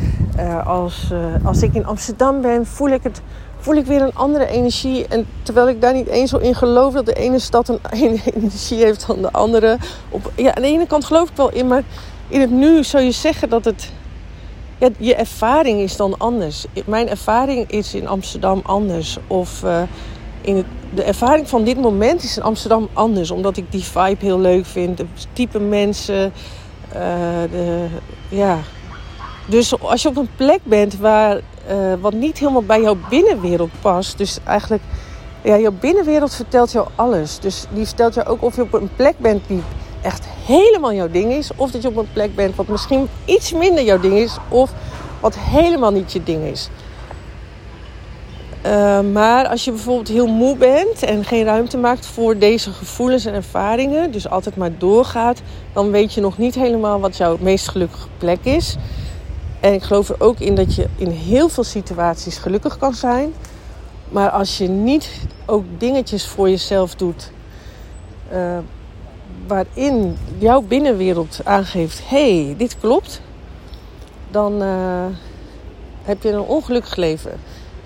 als, 0.66 1.12
als 1.44 1.62
ik 1.62 1.74
in 1.74 1.86
Amsterdam 1.86 2.42
ben, 2.42 2.66
voel 2.66 2.90
ik 2.90 3.04
het 3.04 3.22
voel 3.60 3.76
ik 3.76 3.86
weer 3.86 4.02
een 4.02 4.16
andere 4.16 4.48
energie. 4.48 5.08
En 5.08 5.28
terwijl 5.44 5.70
ik 5.70 5.82
daar 5.82 5.94
niet 5.94 6.08
eens 6.08 6.30
zo 6.30 6.38
in 6.38 6.56
geloof 6.56 6.94
dat 6.94 7.06
de 7.06 7.14
ene 7.14 7.40
stad 7.40 7.68
een, 7.70 7.80
energie 8.36 8.84
heeft 8.84 9.08
dan 9.08 9.22
de 9.22 9.32
andere. 9.32 9.78
Op, 10.10 10.32
ja, 10.36 10.56
aan 10.56 10.62
de 10.62 10.68
ene 10.68 10.88
kant 10.88 11.06
geloof 11.06 11.30
ik 11.30 11.36
wel 11.36 11.52
in, 11.52 11.68
maar 11.68 11.84
in 12.28 12.42
het 12.42 12.52
nu 12.52 12.84
zou 12.84 13.04
je 13.04 13.12
zeggen 13.12 13.50
dat 13.50 13.66
het. 13.66 13.92
Je 14.98 15.16
ervaring 15.16 15.80
is 15.80 15.96
dan 15.98 16.18
anders. 16.18 16.66
Mijn 16.86 17.10
ervaring 17.10 17.72
is 17.72 17.94
in 17.94 18.08
Amsterdam 18.08 18.62
anders. 18.64 19.18
Of 19.28 19.64
in 20.42 20.56
het, 20.56 20.66
de 20.94 21.04
ervaring 21.04 21.50
van 21.50 21.64
dit 21.64 21.78
moment 21.78 22.24
is 22.24 22.38
in 22.38 22.44
Amsterdam 22.44 22.90
anders. 22.94 23.32
Omdat 23.32 23.58
ik 23.58 23.72
die 23.72 23.84
vibe 23.84 24.26
heel 24.26 24.40
leuk 24.40 24.66
vind. 24.66 24.98
De 24.98 25.06
type 25.34 25.60
mensen. 25.60 26.34
Uh, 26.88 27.02
de, 27.52 27.88
ja. 28.30 28.58
Dus 29.46 29.82
als 29.82 30.02
je 30.02 30.10
op 30.10 30.18
een 30.18 30.30
plek 30.36 30.60
bent 30.64 30.98
waar 30.98 31.36
uh, 31.36 31.94
wat 32.02 32.14
niet 32.14 32.38
helemaal 32.38 32.64
bij 32.64 32.82
jouw 32.82 32.98
binnenwereld 33.10 33.72
past. 33.82 34.18
Dus 34.18 34.40
eigenlijk, 34.44 34.82
ja, 35.42 35.58
jouw 35.58 35.74
binnenwereld 35.80 36.36
vertelt 36.36 36.72
jou 36.72 36.88
alles. 36.96 37.40
Dus 37.40 37.66
die 37.74 37.86
vertelt 37.86 38.14
jou 38.14 38.28
ook 38.28 38.44
of 38.44 38.56
je 38.56 38.62
op 38.62 38.74
een 38.74 38.90
plek 38.96 39.20
bent 39.20 39.42
die 39.48 39.62
echt 40.02 40.26
helemaal 40.46 40.94
jouw 40.94 41.10
ding 41.10 41.32
is. 41.32 41.52
Of 41.56 41.72
dat 41.72 41.82
je 41.82 41.88
op 41.88 41.98
een 41.98 42.14
plek 42.14 42.36
bent 42.36 42.56
wat 42.56 42.68
misschien 42.68 43.08
iets 43.26 43.54
minder 43.54 43.84
jouw 43.84 44.00
ding 44.00 44.14
is. 44.14 44.38
Of 44.48 44.72
wat 45.20 45.38
helemaal 45.38 45.92
niet 45.92 46.12
je 46.12 46.24
ding 46.24 46.44
is. 46.44 46.70
Uh, 48.66 49.00
maar 49.02 49.48
als 49.48 49.66
je 49.66 49.72
bijvoorbeeld 49.72 50.08
heel 50.08 50.28
moe 50.28 50.58
bent 50.58 51.04
en 51.04 51.26
geen 51.26 51.44
ruimte 51.44 51.78
maakt 51.78 52.06
voor 52.06 52.38
deze 52.38 52.72
gevoelens 52.72 53.26
en 53.26 53.34
ervaringen, 53.34 54.12
dus 54.12 54.30
altijd 54.30 54.56
maar 54.56 54.78
doorgaat, 54.78 55.42
dan 55.74 55.92
weet 55.92 56.14
je 56.14 56.22
nog 56.22 56.38
niet 56.38 56.56
helemaal 56.56 57.00
wat 57.00 57.18
jouw 57.18 57.38
meest 57.40 57.70
gelukkige 57.70 58.08
plek 58.18 58.40
is. 58.44 58.76
En 59.60 59.74
ik 59.74 59.84
geloof 59.84 60.10
er 60.10 60.22
ook 60.22 60.40
in 60.40 60.56
dat 60.56 60.76
je 60.76 60.88
in 60.96 61.10
heel 61.10 61.50
veel 61.50 61.64
situaties 61.64 62.38
gelukkig 62.38 62.78
kan 62.78 62.94
zijn. 62.94 63.34
Maar 64.10 64.30
als 64.30 64.58
je 64.58 64.68
niet 64.68 65.10
ook 65.46 65.64
dingetjes 65.78 66.28
voor 66.28 66.50
jezelf 66.50 66.96
doet. 66.96 67.32
Uh, 68.34 68.58
waarin 69.48 70.18
jouw 70.38 70.62
binnenwereld 70.62 71.40
aangeeft: 71.44 72.02
hé, 72.10 72.44
hey, 72.46 72.56
dit 72.58 72.80
klopt. 72.80 73.22
Dan 74.32 74.62
uh, 74.62 75.06
heb 76.04 76.24
je 76.24 76.32
een 76.32 76.40
ongelukkig 76.40 76.96
leven. 76.96 77.32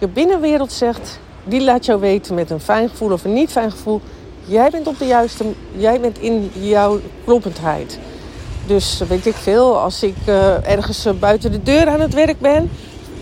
Binnenwereld 0.08 0.72
zegt: 0.72 1.20
die 1.44 1.64
laat 1.64 1.86
jou 1.86 2.00
weten 2.00 2.36
met 2.36 2.50
een 2.50 2.60
fijn 2.60 2.90
gevoel 2.90 3.12
of 3.12 3.24
een 3.24 3.34
niet 3.34 3.52
fijn 3.52 3.72
gevoel. 3.72 4.02
Jij 4.46 4.70
bent 4.70 4.88
op 4.88 5.00
de 5.00 5.06
juiste, 5.06 5.46
jij 5.78 6.00
bent 6.00 6.20
in 6.20 6.52
jouw 6.54 7.00
kloppendheid. 7.26 8.00
Dus 8.66 9.02
weet 9.08 9.26
ik 9.26 9.36
veel, 9.36 9.80
als 9.80 10.04
ik 10.04 10.16
uh, 10.26 10.70
ergens 10.70 11.06
uh, 11.06 11.14
buiten 11.14 11.52
de 11.52 11.64
deur 11.64 11.88
aan 11.88 12.00
het 12.00 12.14
werk 12.14 12.40
ben, 12.40 12.70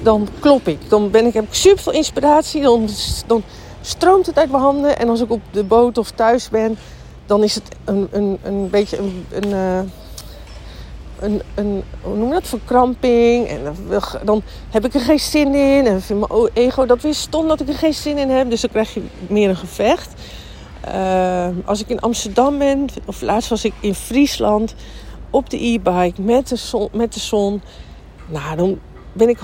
dan 0.04 0.28
klop 0.40 0.68
ik. 0.68 0.90
Dan 0.90 1.12
ben 1.12 1.26
ik, 1.26 1.34
heb 1.34 1.44
ik 1.44 1.54
super 1.54 1.84
veel 1.84 1.94
inspiratie, 1.94 2.62
dan, 2.62 2.90
dan 3.28 3.44
stroomt 3.82 4.26
het 4.26 4.38
uit 4.38 4.52
mijn 4.52 4.64
handen. 4.64 4.98
En 4.98 5.10
als 5.10 5.22
ik 5.22 5.32
op 5.32 5.42
de 5.52 5.64
boot 5.64 5.98
of 5.98 6.12
thuis 6.12 6.50
ben, 6.50 6.78
dan 7.26 7.44
is 7.44 7.56
het 7.56 7.64
een, 7.86 8.08
een, 8.12 8.40
een 8.44 8.70
beetje 8.70 8.98
een, 8.98 9.26
een, 11.22 11.42
een, 11.56 11.84
hoe 12.02 12.18
noem 12.18 12.30
dat, 12.30 12.48
verkramping. 12.48 13.48
En 13.48 13.60
dan 14.24 14.42
heb 14.70 14.86
ik 14.86 14.94
er 14.94 15.00
geen 15.00 15.20
zin 15.20 15.56
in. 15.56 15.86
En 15.86 16.02
vind 16.02 16.30
mijn 16.30 16.50
ego 16.54 16.86
dat 16.86 17.02
weer 17.02 17.14
stom 17.14 17.48
dat 17.48 17.62
ik 17.62 17.68
er 17.68 17.74
geen 17.74 17.94
zin 17.94 18.18
in 18.18 18.30
heb. 18.30 18.50
Dus 18.50 18.62
dan 18.62 18.70
krijg 18.70 18.94
je 18.94 19.02
meer 19.28 19.50
een 19.50 19.56
gevecht. 19.56 20.14
Uh, 20.88 21.48
als 21.66 21.82
ik 21.82 21.90
in 21.90 22.00
Amsterdam 22.00 22.58
ben, 22.58 22.86
of 23.06 23.22
laatst 23.22 23.50
was 23.50 23.66
ik 23.66 23.74
in 23.80 23.96
Friesland 23.96 24.76
op 25.30 25.50
de 25.50 25.66
e-bike 25.66 26.22
met 26.22 26.48
de, 26.48 26.56
zon, 26.56 26.90
met 26.92 27.14
de 27.14 27.20
zon. 27.20 27.62
Nou, 28.28 28.56
dan 28.56 28.80
ben 29.14 29.30
ik 29.30 29.38
100% 29.38 29.42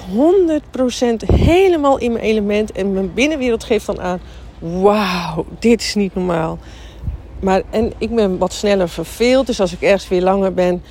helemaal 1.25 1.97
in 1.97 2.11
mijn 2.11 2.23
element. 2.23 2.71
En 2.71 2.93
mijn 2.93 3.13
binnenwereld 3.13 3.63
geeft 3.63 3.85
dan 3.85 4.01
aan: 4.01 4.19
wauw, 4.59 5.45
dit 5.59 5.81
is 5.81 5.95
niet 5.95 6.15
normaal. 6.15 6.57
Maar, 7.39 7.61
en 7.69 7.93
ik 7.97 8.15
ben 8.15 8.37
wat 8.37 8.53
sneller 8.53 8.89
verveeld. 8.89 9.45
Dus 9.45 9.59
als 9.59 9.73
ik 9.73 9.81
ergens 9.81 10.07
weer 10.07 10.21
langer 10.21 10.53
ben, 10.53 10.83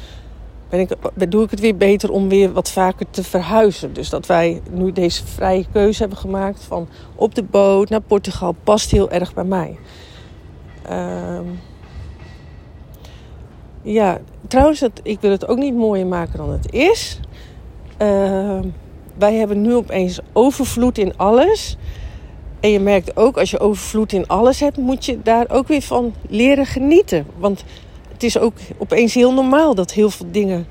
ben 0.68 0.81
ik, 0.81 0.90
doe 1.31 1.44
ik 1.44 1.50
het 1.50 1.61
weer 1.61 1.76
beter 1.76 2.11
om 2.11 2.29
weer 2.29 2.52
wat 2.52 2.70
vaker 2.70 3.07
te 3.11 3.24
verhuizen. 3.24 3.92
Dus 3.92 4.09
dat 4.09 4.26
wij 4.26 4.61
nu 4.70 4.92
deze 4.92 5.26
vrije 5.26 5.66
keuze 5.72 6.00
hebben 6.00 6.18
gemaakt 6.18 6.64
van 6.64 6.88
op 7.14 7.35
de 7.35 7.42
boot 7.42 7.88
naar 7.88 8.00
Portugal 8.00 8.55
past 8.64 8.90
heel 8.90 9.11
erg 9.11 9.35
bij 9.35 9.44
mij. 9.44 9.79
Uh, 10.90 11.38
ja, 13.83 14.20
trouwens, 14.48 14.81
het, 14.81 15.00
ik 15.02 15.20
wil 15.20 15.31
het 15.31 15.48
ook 15.48 15.59
niet 15.59 15.74
mooier 15.74 16.07
maken 16.07 16.38
dan 16.38 16.50
het 16.50 16.72
is. 16.72 17.20
Uh, 18.02 18.59
wij 19.18 19.35
hebben 19.35 19.61
nu 19.62 19.74
opeens 19.74 20.20
overvloed 20.33 20.98
in 20.98 21.16
alles. 21.16 21.76
En 22.61 22.70
je 22.70 22.81
merkt 22.81 23.16
ook, 23.16 23.38
als 23.38 23.50
je 23.50 23.59
overvloed 23.59 24.12
in 24.12 24.26
alles 24.26 24.61
hebt, 24.61 24.76
moet 24.76 25.05
je 25.05 25.22
daar 25.22 25.46
ook 25.48 25.68
weer 25.68 25.83
van 25.83 26.14
leren 26.29 26.66
genieten. 26.66 27.26
Want 27.38 27.64
het 28.16 28.24
is 28.24 28.38
ook 28.38 28.55
opeens 28.79 29.14
heel 29.14 29.33
normaal 29.33 29.74
dat 29.74 29.92
heel 29.92 30.11
veel 30.11 30.26
dingen. 30.31 30.66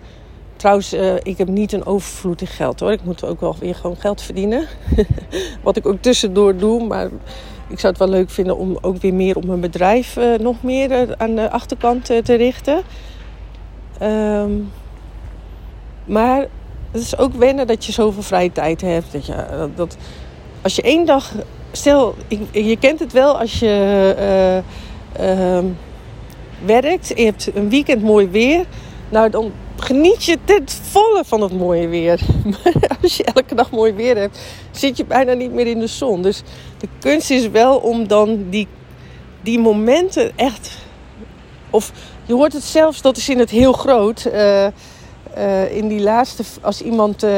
Trouwens, 0.55 0.93
uh, 0.93 1.15
ik 1.15 1.38
heb 1.38 1.47
niet 1.47 1.71
een 1.71 1.86
overvloed 1.86 2.41
in 2.41 2.47
geld 2.47 2.79
hoor. 2.79 2.91
Ik 2.91 3.03
moet 3.03 3.23
ook 3.23 3.39
wel 3.39 3.55
weer 3.60 3.75
gewoon 3.75 3.95
geld 3.95 4.21
verdienen. 4.21 4.67
Wat 5.63 5.77
ik 5.77 5.86
ook 5.86 6.01
tussendoor 6.01 6.58
doe. 6.58 6.84
Maar 6.84 7.05
ik 7.67 7.79
zou 7.79 7.88
het 7.93 7.97
wel 7.97 8.10
leuk 8.10 8.29
vinden 8.29 8.58
om 8.58 8.77
ook 8.81 8.97
weer 8.97 9.13
meer 9.13 9.36
op 9.36 9.45
mijn 9.45 9.60
bedrijf 9.60 10.17
uh, 10.17 10.38
nog 10.38 10.63
meer 10.63 10.91
uh, 10.91 11.12
aan 11.17 11.36
de 11.36 11.51
achterkant 11.51 12.05
te 12.05 12.34
richten. 12.36 12.81
Um, 14.01 14.71
maar 16.05 16.39
het 16.91 17.01
is 17.01 17.17
ook 17.17 17.34
wennen 17.34 17.67
dat 17.67 17.86
je 17.86 17.91
zoveel 17.91 18.23
vrije 18.23 18.51
tijd 18.51 18.81
hebt. 18.81 19.12
Dat, 19.12 19.25
je, 19.25 19.45
dat, 19.51 19.77
dat 19.77 19.97
als 20.62 20.75
je 20.75 20.81
één 20.81 21.05
dag. 21.05 21.31
Stel, 21.71 22.15
je 22.51 22.77
kent 22.79 22.99
het 22.99 23.12
wel 23.12 23.39
als 23.39 23.60
je 23.60 24.15
ehm, 25.17 25.65
werkt. 26.65 27.08
Je 27.08 27.25
hebt 27.25 27.56
een 27.56 27.69
weekend 27.69 28.01
mooi 28.01 28.28
weer. 28.28 28.65
Nou, 29.10 29.30
dan 29.30 29.51
geniet 29.78 30.23
je 30.23 30.38
ten 30.43 30.63
volle 30.67 31.23
van 31.25 31.41
het 31.41 31.54
mooie 31.58 31.88
weer. 31.88 32.19
Als 33.01 33.17
je 33.17 33.23
elke 33.23 33.56
dag 33.56 33.71
mooi 33.71 33.93
weer 33.93 34.17
hebt, 34.17 34.39
zit 34.71 34.97
je 34.97 35.06
bijna 35.06 35.34
niet 35.34 35.51
meer 35.51 35.67
in 35.67 35.80
de 35.80 35.88
zon. 35.88 36.21
Dus 36.21 36.41
de 36.78 36.88
kunst 36.99 37.32
is 37.32 37.49
wel 37.49 37.78
om 37.78 38.08
dan 38.08 38.45
die, 38.49 38.67
die 39.41 39.60
momenten 39.60 40.32
echt. 40.36 40.78
Of 41.69 41.91
je 42.25 42.34
hoort 42.34 42.54
het 42.54 42.63
zelfs, 42.63 43.01
dat 43.01 43.17
is 43.17 43.30
in 43.30 43.39
het 43.39 43.49
heel 43.49 43.73
groot. 43.73 44.25
Uh, 44.34 44.67
uh, 45.38 45.75
in 45.78 45.88
die 45.88 46.01
laatste, 46.01 46.43
als 46.62 46.82
iemand 46.82 47.23
uh, 47.23 47.32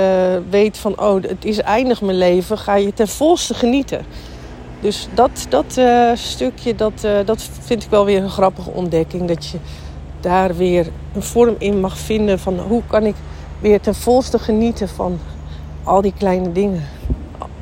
weet 0.49 0.77
van, 0.77 0.99
oh, 1.01 1.21
het 1.21 1.45
is 1.45 1.59
eindig 1.59 2.01
mijn 2.01 2.17
leven, 2.17 2.57
ga 2.57 2.75
je 2.75 2.93
ten 2.93 3.07
volste 3.07 3.53
genieten. 3.53 4.05
Dus 4.79 5.07
dat, 5.13 5.45
dat 5.49 5.79
stukje, 6.13 6.75
dat, 6.75 7.07
dat 7.25 7.49
vind 7.61 7.83
ik 7.83 7.89
wel 7.89 8.05
weer 8.05 8.23
een 8.23 8.29
grappige 8.29 8.69
ontdekking. 8.69 9.27
Dat 9.27 9.45
je 9.45 9.57
daar 10.19 10.55
weer 10.55 10.87
een 11.13 11.23
vorm 11.23 11.55
in 11.57 11.79
mag 11.79 11.97
vinden 11.97 12.39
van 12.39 12.59
hoe 12.59 12.81
kan 12.87 13.03
ik 13.03 13.15
weer 13.59 13.81
ten 13.81 13.95
volste 13.95 14.39
genieten 14.39 14.89
van 14.89 15.19
al 15.83 16.01
die 16.01 16.13
kleine 16.17 16.51
dingen. 16.51 16.83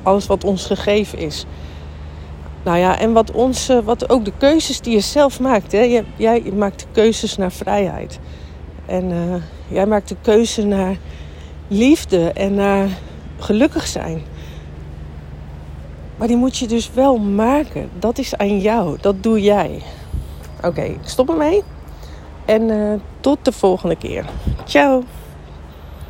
Alles 0.04 0.25
wat 0.25 0.43
ons 0.43 0.65
gegeven 0.65 1.17
is. 1.17 1.45
Nou 2.63 2.78
ja, 2.78 2.99
en 2.99 3.13
wat, 3.13 3.32
ons, 3.32 3.71
wat 3.84 4.10
ook 4.10 4.25
de 4.25 4.34
keuzes 4.38 4.82
die 4.82 4.93
je 4.93 4.99
zelf 4.99 5.39
maakt. 5.39 5.71
Hè? 5.71 5.82
Jij, 5.82 6.06
jij 6.15 6.41
maakt 6.56 6.80
de 6.80 6.86
keuzes 6.91 7.38
naar 7.38 7.51
vrijheid. 7.51 8.19
En 8.86 9.13
jij 9.67 9.86
maakt 9.86 10.10
de 10.10 10.15
keuze 10.21 10.65
naar 10.65 10.97
liefde 11.67 12.32
en 12.32 12.54
naar 12.54 12.88
gelukkig 13.39 13.88
zijn. 13.88 14.21
Maar 16.17 16.28
die 16.28 16.38
moet 16.38 16.58
je 16.58 16.67
dus 16.67 16.91
wel 16.93 17.17
maken. 17.17 17.89
Dat 17.99 18.17
is 18.17 18.38
aan 18.38 18.60
jou. 18.60 18.97
Dat 19.01 19.23
doe 19.23 19.41
jij. 19.41 19.82
Oké, 20.58 20.67
okay, 20.67 20.97
stop 21.04 21.30
ermee. 21.30 21.63
En 22.45 22.62
uh, 22.62 22.93
tot 23.19 23.38
de 23.41 23.51
volgende 23.51 23.95
keer. 23.95 24.25
Ciao. 24.65 25.04